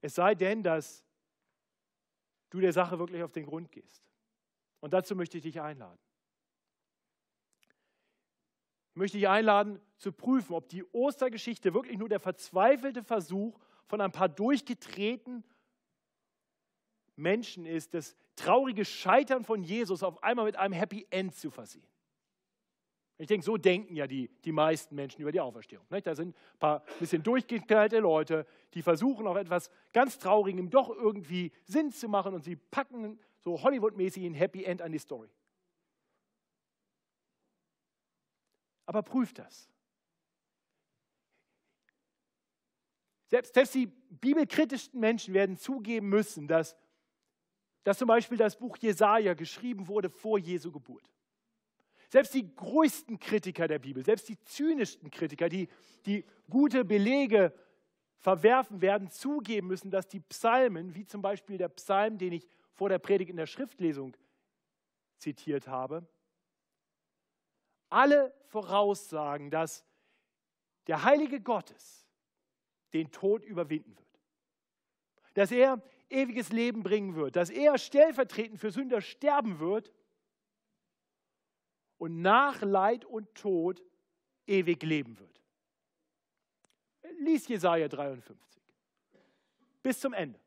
es 0.00 0.14
sei 0.14 0.36
denn, 0.36 0.62
dass 0.62 1.04
du 2.50 2.60
der 2.60 2.72
Sache 2.72 3.00
wirklich 3.00 3.20
auf 3.24 3.32
den 3.32 3.46
Grund 3.46 3.72
gehst. 3.72 4.00
Und 4.78 4.92
dazu 4.92 5.16
möchte 5.16 5.38
ich 5.38 5.42
dich 5.42 5.60
einladen. 5.60 5.98
Ich 8.90 8.96
möchte 8.96 9.18
dich 9.18 9.28
einladen, 9.28 9.80
zu 9.96 10.12
prüfen, 10.12 10.54
ob 10.54 10.68
die 10.68 10.84
Ostergeschichte 10.92 11.74
wirklich 11.74 11.98
nur 11.98 12.08
der 12.08 12.20
verzweifelte 12.20 13.02
Versuch 13.02 13.58
von 13.86 14.00
ein 14.00 14.12
paar 14.12 14.28
durchgetretenen 14.28 15.42
Menschen 17.20 17.66
ist, 17.66 17.94
das 17.94 18.16
traurige 18.34 18.84
Scheitern 18.84 19.44
von 19.44 19.62
Jesus 19.62 20.02
auf 20.02 20.22
einmal 20.22 20.46
mit 20.46 20.56
einem 20.56 20.74
Happy 20.74 21.06
End 21.10 21.34
zu 21.34 21.50
versehen. 21.50 21.86
Ich 23.18 23.26
denke, 23.26 23.44
so 23.44 23.58
denken 23.58 23.96
ja 23.96 24.06
die, 24.06 24.30
die 24.46 24.52
meisten 24.52 24.94
Menschen 24.94 25.20
über 25.20 25.30
die 25.30 25.40
Auferstehung. 25.40 25.84
Da 25.90 26.14
sind 26.14 26.34
ein 26.34 26.58
paar 26.58 26.82
bisschen 26.98 27.22
durchgeknallte 27.22 27.98
Leute, 27.98 28.46
die 28.72 28.80
versuchen 28.80 29.26
auch 29.26 29.36
etwas 29.36 29.70
ganz 29.92 30.18
Traurigem 30.18 30.70
doch 30.70 30.88
irgendwie 30.88 31.52
Sinn 31.64 31.92
zu 31.92 32.08
machen 32.08 32.32
und 32.32 32.42
sie 32.42 32.56
packen 32.56 33.20
so 33.40 33.62
Hollywood-mäßig 33.62 34.24
ein 34.24 34.32
Happy 34.32 34.64
End 34.64 34.80
an 34.80 34.90
die 34.90 34.98
Story. 34.98 35.28
Aber 38.86 39.02
prüft 39.02 39.38
das. 39.38 39.68
Selbst, 43.26 43.54
selbst 43.54 43.74
die 43.74 43.86
bibelkritischsten 43.86 44.98
Menschen 44.98 45.34
werden 45.34 45.56
zugeben 45.56 46.08
müssen, 46.08 46.48
dass 46.48 46.74
dass 47.84 47.98
zum 47.98 48.08
Beispiel 48.08 48.38
das 48.38 48.56
Buch 48.56 48.76
Jesaja 48.76 49.34
geschrieben 49.34 49.88
wurde 49.88 50.10
vor 50.10 50.38
Jesu 50.38 50.70
Geburt. 50.70 51.10
Selbst 52.08 52.34
die 52.34 52.54
größten 52.54 53.18
Kritiker 53.18 53.68
der 53.68 53.78
Bibel, 53.78 54.04
selbst 54.04 54.28
die 54.28 54.38
zynischsten 54.40 55.10
Kritiker, 55.10 55.48
die, 55.48 55.68
die 56.06 56.24
gute 56.48 56.84
Belege 56.84 57.54
verwerfen, 58.18 58.80
werden 58.80 59.10
zugeben 59.10 59.68
müssen, 59.68 59.90
dass 59.90 60.08
die 60.08 60.20
Psalmen, 60.20 60.94
wie 60.94 61.06
zum 61.06 61.22
Beispiel 61.22 61.56
der 61.56 61.68
Psalm, 61.68 62.18
den 62.18 62.32
ich 62.32 62.48
vor 62.74 62.88
der 62.88 62.98
Predigt 62.98 63.30
in 63.30 63.36
der 63.36 63.46
Schriftlesung 63.46 64.16
zitiert 65.18 65.68
habe, 65.68 66.06
alle 67.88 68.34
voraussagen, 68.46 69.50
dass 69.50 69.84
der 70.86 71.04
Heilige 71.04 71.40
Gottes 71.40 72.08
den 72.92 73.10
Tod 73.12 73.44
überwinden 73.44 73.96
wird. 73.96 74.20
Dass 75.34 75.52
er 75.52 75.80
ewiges 76.10 76.50
Leben 76.50 76.82
bringen 76.82 77.14
wird, 77.14 77.36
dass 77.36 77.50
er 77.50 77.78
stellvertretend 77.78 78.58
für 78.58 78.70
Sünder 78.70 79.00
sterben 79.00 79.58
wird 79.60 79.92
und 81.98 82.20
nach 82.20 82.60
Leid 82.62 83.04
und 83.04 83.34
Tod 83.34 83.82
ewig 84.46 84.82
leben 84.82 85.18
wird. 85.18 85.40
Lies 87.20 87.46
Jesaja 87.48 87.88
53 87.88 88.50
bis 89.82 90.00
zum 90.00 90.12
Ende. 90.12 90.38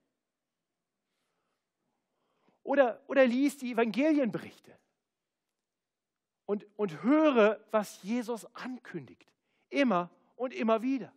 Oder, 2.63 3.01
oder 3.07 3.25
lies 3.25 3.57
die 3.57 3.71
Evangelienberichte 3.71 4.77
und, 6.45 6.65
und 6.77 7.03
höre, 7.03 7.59
was 7.71 8.01
Jesus 8.03 8.45
ankündigt. 8.55 9.31
Immer 9.69 10.09
und 10.35 10.53
immer 10.53 10.81
wieder. 10.81 11.13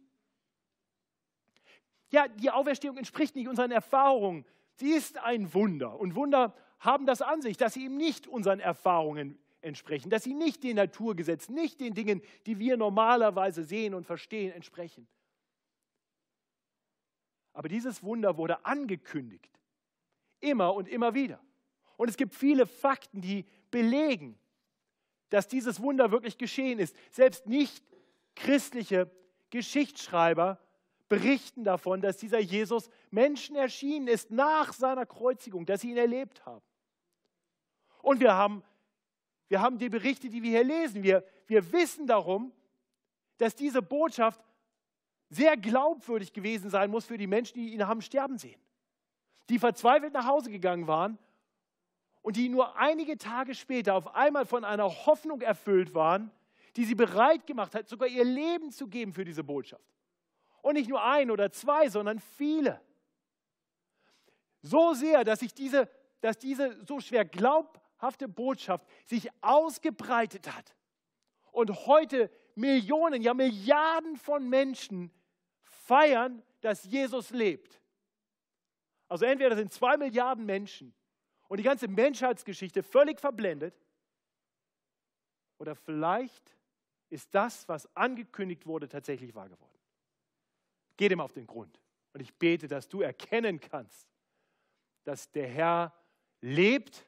Ja, 2.11 2.29
die 2.29 2.51
Auferstehung 2.51 2.97
entspricht 2.97 3.35
nicht 3.35 3.49
unseren 3.49 3.71
Erfahrungen. 3.71 4.45
Sie 4.75 4.90
ist 4.90 5.19
ein 5.19 5.53
Wunder. 5.55 5.99
Und 5.99 6.14
Wunder 6.14 6.55
haben 6.79 7.07
das 7.07 7.23
an 7.23 7.42
sich, 7.42 7.57
dass 7.57 7.75
sie 7.75 7.85
eben 7.85 7.97
nicht 7.97 8.27
unseren 8.27 8.61
Erfahrungen 8.61 9.38
entsprechen, 9.61 10.11
dass 10.11 10.23
sie 10.23 10.35
nicht 10.35 10.62
den 10.62 10.77
Naturgesetzen, 10.77 11.55
nicht 11.55 11.81
den 11.81 11.95
Dingen, 11.95 12.23
die 12.47 12.59
wir 12.59 12.77
normalerweise 12.77 13.64
sehen 13.64 13.95
und 13.95 14.05
verstehen, 14.05 14.53
entsprechen. 14.53 15.09
Aber 17.53 17.69
dieses 17.69 18.03
Wunder 18.03 18.37
wurde 18.37 18.64
angekündigt. 18.64 19.59
Immer 20.40 20.75
und 20.75 20.88
immer 20.88 21.14
wieder. 21.14 21.40
Und 21.97 22.11
es 22.11 22.16
gibt 22.16 22.35
viele 22.35 22.66
Fakten, 22.66 23.23
die 23.23 23.47
belegen, 23.71 24.38
dass 25.31 25.49
dieses 25.49 25.81
Wunder 25.81 26.11
wirklich 26.12 26.38
geschehen 26.38 26.79
ist. 26.79 26.95
Selbst 27.11 27.47
nicht 27.47 27.83
christliche 28.35 29.11
Geschichtsschreiber 29.51 30.61
berichten 31.09 31.64
davon, 31.64 32.01
dass 32.01 32.16
dieser 32.16 32.40
Jesus 32.40 32.88
Menschen 33.11 33.57
erschienen 33.57 34.09
ist 34.09 34.31
nach 34.31 34.73
seiner 34.73 35.07
Kreuzigung, 35.07 35.66
dass 35.66 35.81
sie 35.81 35.90
ihn 35.90 35.97
erlebt 35.97 36.45
haben. 36.47 36.64
Und 38.03 38.21
wir 38.21 38.35
haben, 38.35 38.62
wir 39.49 39.61
haben 39.61 39.79
die 39.79 39.88
Berichte, 39.88 40.29
die 40.29 40.42
wir 40.42 40.51
hier 40.51 40.64
lesen. 40.64 41.03
Wir, 41.03 41.25
wir 41.47 41.73
wissen 41.73 42.07
darum, 42.07 42.53
dass 43.38 43.55
diese 43.55 43.83
Botschaft 43.83 44.40
sehr 45.29 45.57
glaubwürdig 45.57 46.33
gewesen 46.33 46.71
sein 46.71 46.90
muss 46.90 47.05
für 47.05 47.19
die 47.19 47.27
Menschen, 47.27 47.59
die 47.59 47.73
ihn 47.73 47.87
haben 47.87 48.03
sterben 48.03 48.38
sehen. 48.38 48.61
Die 49.49 49.59
verzweifelt 49.59 50.12
nach 50.12 50.27
Hause 50.27 50.51
gegangen 50.51 50.87
waren 50.87 51.19
und 52.23 52.37
die 52.37 52.49
nur 52.49 52.77
einige 52.77 53.19
Tage 53.19 53.55
später 53.55 53.95
auf 53.95 54.14
einmal 54.14 54.47
von 54.47 54.64
einer 54.64 54.88
Hoffnung 55.07 55.40
erfüllt 55.40 55.95
waren, 55.95 56.31
die 56.77 56.85
sie 56.85 56.95
bereit 56.95 57.47
gemacht 57.47 57.75
hat, 57.75 57.88
sogar 57.88 58.09
ihr 58.09 58.25
Leben 58.25 58.71
zu 58.71 58.88
geben 58.88 59.12
für 59.12 59.25
diese 59.25 59.45
Botschaft. 59.45 59.96
Und 60.62 60.75
nicht 60.75 60.88
nur 60.88 61.03
ein 61.03 61.31
oder 61.31 61.51
zwei, 61.53 61.88
sondern 61.88 62.19
viele. 62.21 62.81
So 64.62 64.95
sehr, 64.95 65.25
dass 65.25 65.40
sich 65.40 65.55
diese, 65.55 65.88
dass 66.21 66.38
diese 66.38 66.85
so 66.85 67.01
schwer 67.01 67.25
glaubhafte 67.25 68.29
Botschaft 68.29 68.87
sich 69.05 69.29
ausgebreitet 69.42 70.55
hat. 70.55 70.75
Und 71.53 71.87
heute 71.87 72.31
Millionen, 72.55 73.23
ja 73.23 73.33
Milliarden 73.33 74.16
von 74.16 74.49
Menschen 74.49 75.11
feiern, 75.61 76.42
dass 76.61 76.85
Jesus 76.85 77.31
lebt. 77.31 77.81
Also 79.09 79.25
entweder 79.25 79.55
sind 79.55 79.73
zwei 79.73 79.97
Milliarden 79.97 80.45
Menschen 80.45 80.95
und 81.49 81.59
die 81.59 81.64
ganze 81.64 81.87
Menschheitsgeschichte 81.87 82.83
völlig 82.83 83.21
verblendet, 83.21 83.75
oder 85.59 85.75
vielleicht 85.75 86.57
ist 87.09 87.35
das, 87.35 87.69
was 87.69 87.88
angekündigt 87.97 88.66
wurde, 88.66 88.88
tatsächlich 88.88 89.35
wahr 89.35 89.49
geworden. 89.49 89.76
Geh 90.97 91.09
dem 91.09 91.21
auf 91.21 91.33
den 91.33 91.47
Grund. 91.47 91.81
Und 92.13 92.21
ich 92.21 92.35
bete, 92.35 92.69
dass 92.69 92.88
du 92.88 93.03
erkennen 93.03 93.61
kannst, 93.61 94.09
dass 95.05 95.31
der 95.31 95.49
Herr 95.49 95.94
lebt 96.40 97.07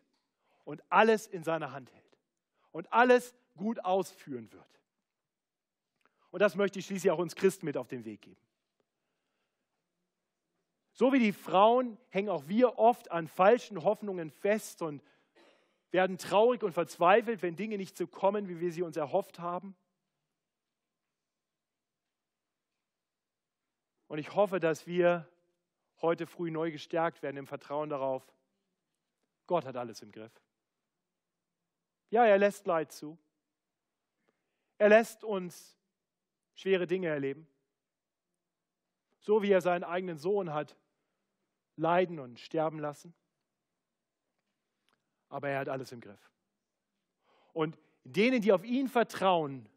und 0.65 0.83
alles 0.91 1.27
in 1.27 1.43
seiner 1.43 1.73
Hand 1.73 1.93
hält 1.93 2.19
und 2.73 2.93
alles 2.93 3.35
gut 3.57 3.85
ausführen 3.85 4.53
wird. 4.53 4.81
Und 6.31 6.41
das 6.41 6.57
möchte 6.57 6.79
ich 6.79 6.87
schließlich 6.87 7.11
auch 7.11 7.19
uns 7.19 7.35
Christen 7.35 7.67
mit 7.67 7.77
auf 7.77 7.89
den 7.89 8.05
Weg 8.05 8.23
geben. 8.23 8.41
So 10.93 11.13
wie 11.13 11.21
die 11.21 11.33
Frauen 11.33 11.97
hängen 12.09 12.29
auch 12.29 12.49
wir 12.49 12.79
oft 12.79 13.11
an 13.11 13.29
falschen 13.29 13.85
Hoffnungen 13.85 14.31
fest 14.31 14.83
und 14.83 15.03
werden 15.91 16.19
traurig 16.19 16.63
und 16.63 16.73
verzweifelt, 16.73 17.41
wenn 17.41 17.57
Dinge 17.57 17.79
nicht 17.79 17.97
so 17.97 18.07
kommen, 18.07 18.49
wie 18.49 18.61
wir 18.61 18.73
sie 18.73 18.83
uns 18.83 18.97
erhofft 18.97 19.39
haben. 19.39 19.77
Und 24.09 24.19
ich 24.19 24.35
hoffe, 24.35 24.59
dass 24.59 24.87
wir 24.87 25.29
heute 26.01 26.27
früh 26.27 26.51
neu 26.51 26.71
gestärkt 26.73 27.23
werden 27.23 27.37
im 27.37 27.47
Vertrauen 27.47 27.91
darauf, 27.91 28.27
Gott 29.47 29.65
hat 29.65 29.77
alles 29.77 30.03
im 30.03 30.13
Griff. 30.13 30.33
Ja, 32.11 32.25
er 32.25 32.39
lässt 32.39 32.67
Leid 32.67 32.91
zu. 32.91 33.19
Er 34.79 34.89
lässt 34.89 35.25
uns 35.25 35.77
schwere 36.55 36.87
Dinge 36.87 37.09
erleben. 37.09 37.47
So 39.21 39.43
wie 39.43 39.51
er 39.51 39.61
seinen 39.61 39.85
eigenen 39.85 40.19
Sohn 40.19 40.53
hat 40.53 40.77
leiden 41.77 42.19
und 42.19 42.41
sterben 42.41 42.79
lassen. 42.79 43.15
Aber 45.29 45.49
er 45.49 45.61
hat 45.61 45.69
alles 45.69 45.93
im 45.93 46.01
Griff. 46.01 46.33
Und 47.53 47.79
denen, 48.05 48.41
die 48.41 48.53
auf 48.53 48.65
ihn 48.65 48.89
vertrauen, 48.89 49.69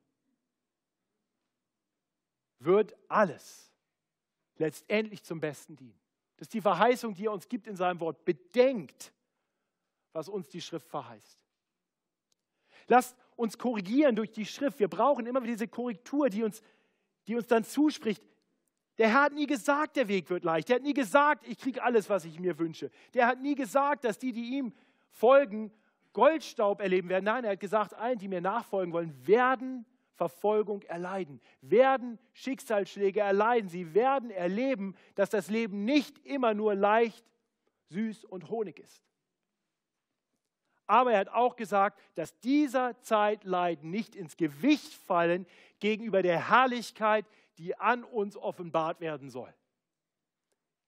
wird 2.60 2.96
alles 3.10 3.71
letztendlich 4.62 5.24
zum 5.24 5.40
Besten 5.40 5.76
dienen. 5.76 6.00
Das 6.38 6.48
ist 6.48 6.54
die 6.54 6.62
Verheißung, 6.62 7.14
die 7.14 7.26
er 7.26 7.34
uns 7.34 7.48
gibt 7.48 7.68
in 7.68 7.76
seinem 7.76 8.00
Wort. 8.00 8.24
Bedenkt, 8.26 9.14
was 10.14 10.30
uns 10.30 10.50
die 10.50 10.62
Schrift 10.62 10.88
verheißt. 10.88 11.40
Lasst 12.88 13.16
uns 13.36 13.58
korrigieren 13.58 14.16
durch 14.16 14.32
die 14.32 14.46
Schrift. 14.46 14.80
Wir 14.80 14.88
brauchen 14.88 15.26
immer 15.26 15.42
wieder 15.42 15.54
diese 15.54 15.68
Korrektur, 15.68 16.30
die 16.30 16.44
uns, 16.44 16.62
die 17.28 17.36
uns 17.36 17.48
dann 17.48 17.64
zuspricht. 17.64 18.24
Der 18.98 19.10
Herr 19.10 19.24
hat 19.24 19.34
nie 19.34 19.48
gesagt, 19.48 19.96
der 19.96 20.08
Weg 20.08 20.30
wird 20.30 20.44
leicht. 20.44 20.70
Der 20.70 20.78
hat 20.78 20.84
nie 20.84 20.94
gesagt, 20.94 21.48
ich 21.48 21.58
kriege 21.58 21.84
alles, 21.84 22.10
was 22.10 22.26
ich 22.26 22.40
mir 22.40 22.58
wünsche. 22.58 22.92
Der 23.14 23.28
hat 23.28 23.42
nie 23.42 23.56
gesagt, 23.56 24.04
dass 24.04 24.18
die, 24.18 24.32
die 24.32 24.58
ihm 24.58 24.74
folgen, 25.10 25.72
Goldstaub 26.14 26.82
erleben 26.82 27.10
werden. 27.10 27.26
Nein, 27.26 27.46
er 27.46 27.52
hat 27.52 27.60
gesagt, 27.60 27.94
allen, 27.94 28.20
die 28.20 28.28
mir 28.28 28.42
nachfolgen 28.42 28.94
wollen, 28.94 29.16
werden 29.26 29.86
Verfolgung 30.22 30.84
erleiden, 30.84 31.42
werden 31.62 32.20
Schicksalsschläge 32.34 33.22
erleiden. 33.22 33.70
Sie 33.70 33.96
werden 33.96 34.30
erleben, 34.30 34.96
dass 35.16 35.32
das 35.32 35.50
Leben 35.50 35.84
nicht 35.84 36.20
immer 36.20 36.54
nur 36.54 36.76
leicht, 36.76 37.26
süß 37.90 38.26
und 38.26 38.48
Honig 38.52 38.78
ist. 38.78 39.04
Aber 40.86 41.14
er 41.14 41.22
hat 41.22 41.30
auch 41.30 41.56
gesagt, 41.56 42.00
dass 42.14 42.40
dieser 42.42 43.02
Zeitleiden 43.02 43.90
nicht 43.90 44.16
ins 44.16 44.38
Gewicht 44.38 44.94
fallen 44.94 45.48
gegenüber 45.80 46.22
der 46.22 46.50
Herrlichkeit, 46.50 47.26
die 47.58 47.76
an 47.76 48.04
uns 48.04 48.38
offenbart 48.38 49.02
werden 49.02 49.32
soll. 49.32 49.52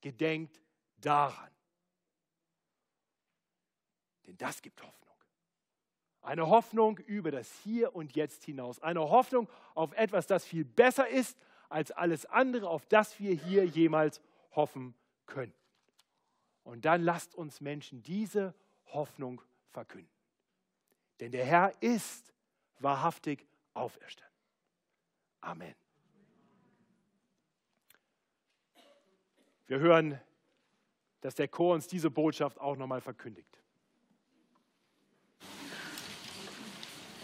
Gedenkt 0.02 0.62
daran. 0.98 1.50
Denn 4.28 4.38
das 4.38 4.62
gibt 4.62 4.80
Hoffnung. 4.84 5.03
Eine 6.24 6.48
Hoffnung 6.48 6.98
über 7.00 7.32
das 7.32 7.52
Hier 7.64 7.94
und 7.96 8.16
Jetzt 8.16 8.46
hinaus. 8.46 8.82
Eine 8.82 9.02
Hoffnung 9.02 9.50
auf 9.76 9.92
etwas, 9.92 10.26
das 10.26 10.46
viel 10.46 10.64
besser 10.64 11.08
ist 11.08 11.38
als 11.68 11.92
alles 11.92 12.26
andere, 12.26 12.70
auf 12.70 12.86
das 12.86 13.20
wir 13.20 13.36
hier 13.36 13.66
jemals 13.66 14.22
hoffen 14.52 14.96
können. 15.26 15.54
Und 16.64 16.86
dann 16.86 17.04
lasst 17.04 17.36
uns 17.36 17.60
Menschen 17.60 18.02
diese 18.04 18.56
Hoffnung 18.88 19.42
verkünden. 19.72 20.10
Denn 21.20 21.32
der 21.32 21.46
Herr 21.46 21.74
ist 21.82 22.34
wahrhaftig 22.80 23.46
auferstanden. 23.74 24.34
Amen. 25.42 25.76
Wir 29.68 29.80
hören, 29.80 30.20
dass 31.20 31.36
der 31.36 31.50
Chor 31.50 31.74
uns 31.74 31.88
diese 31.88 32.10
Botschaft 32.10 32.60
auch 32.60 32.78
nochmal 32.78 33.02
verkündigt. 33.02 33.63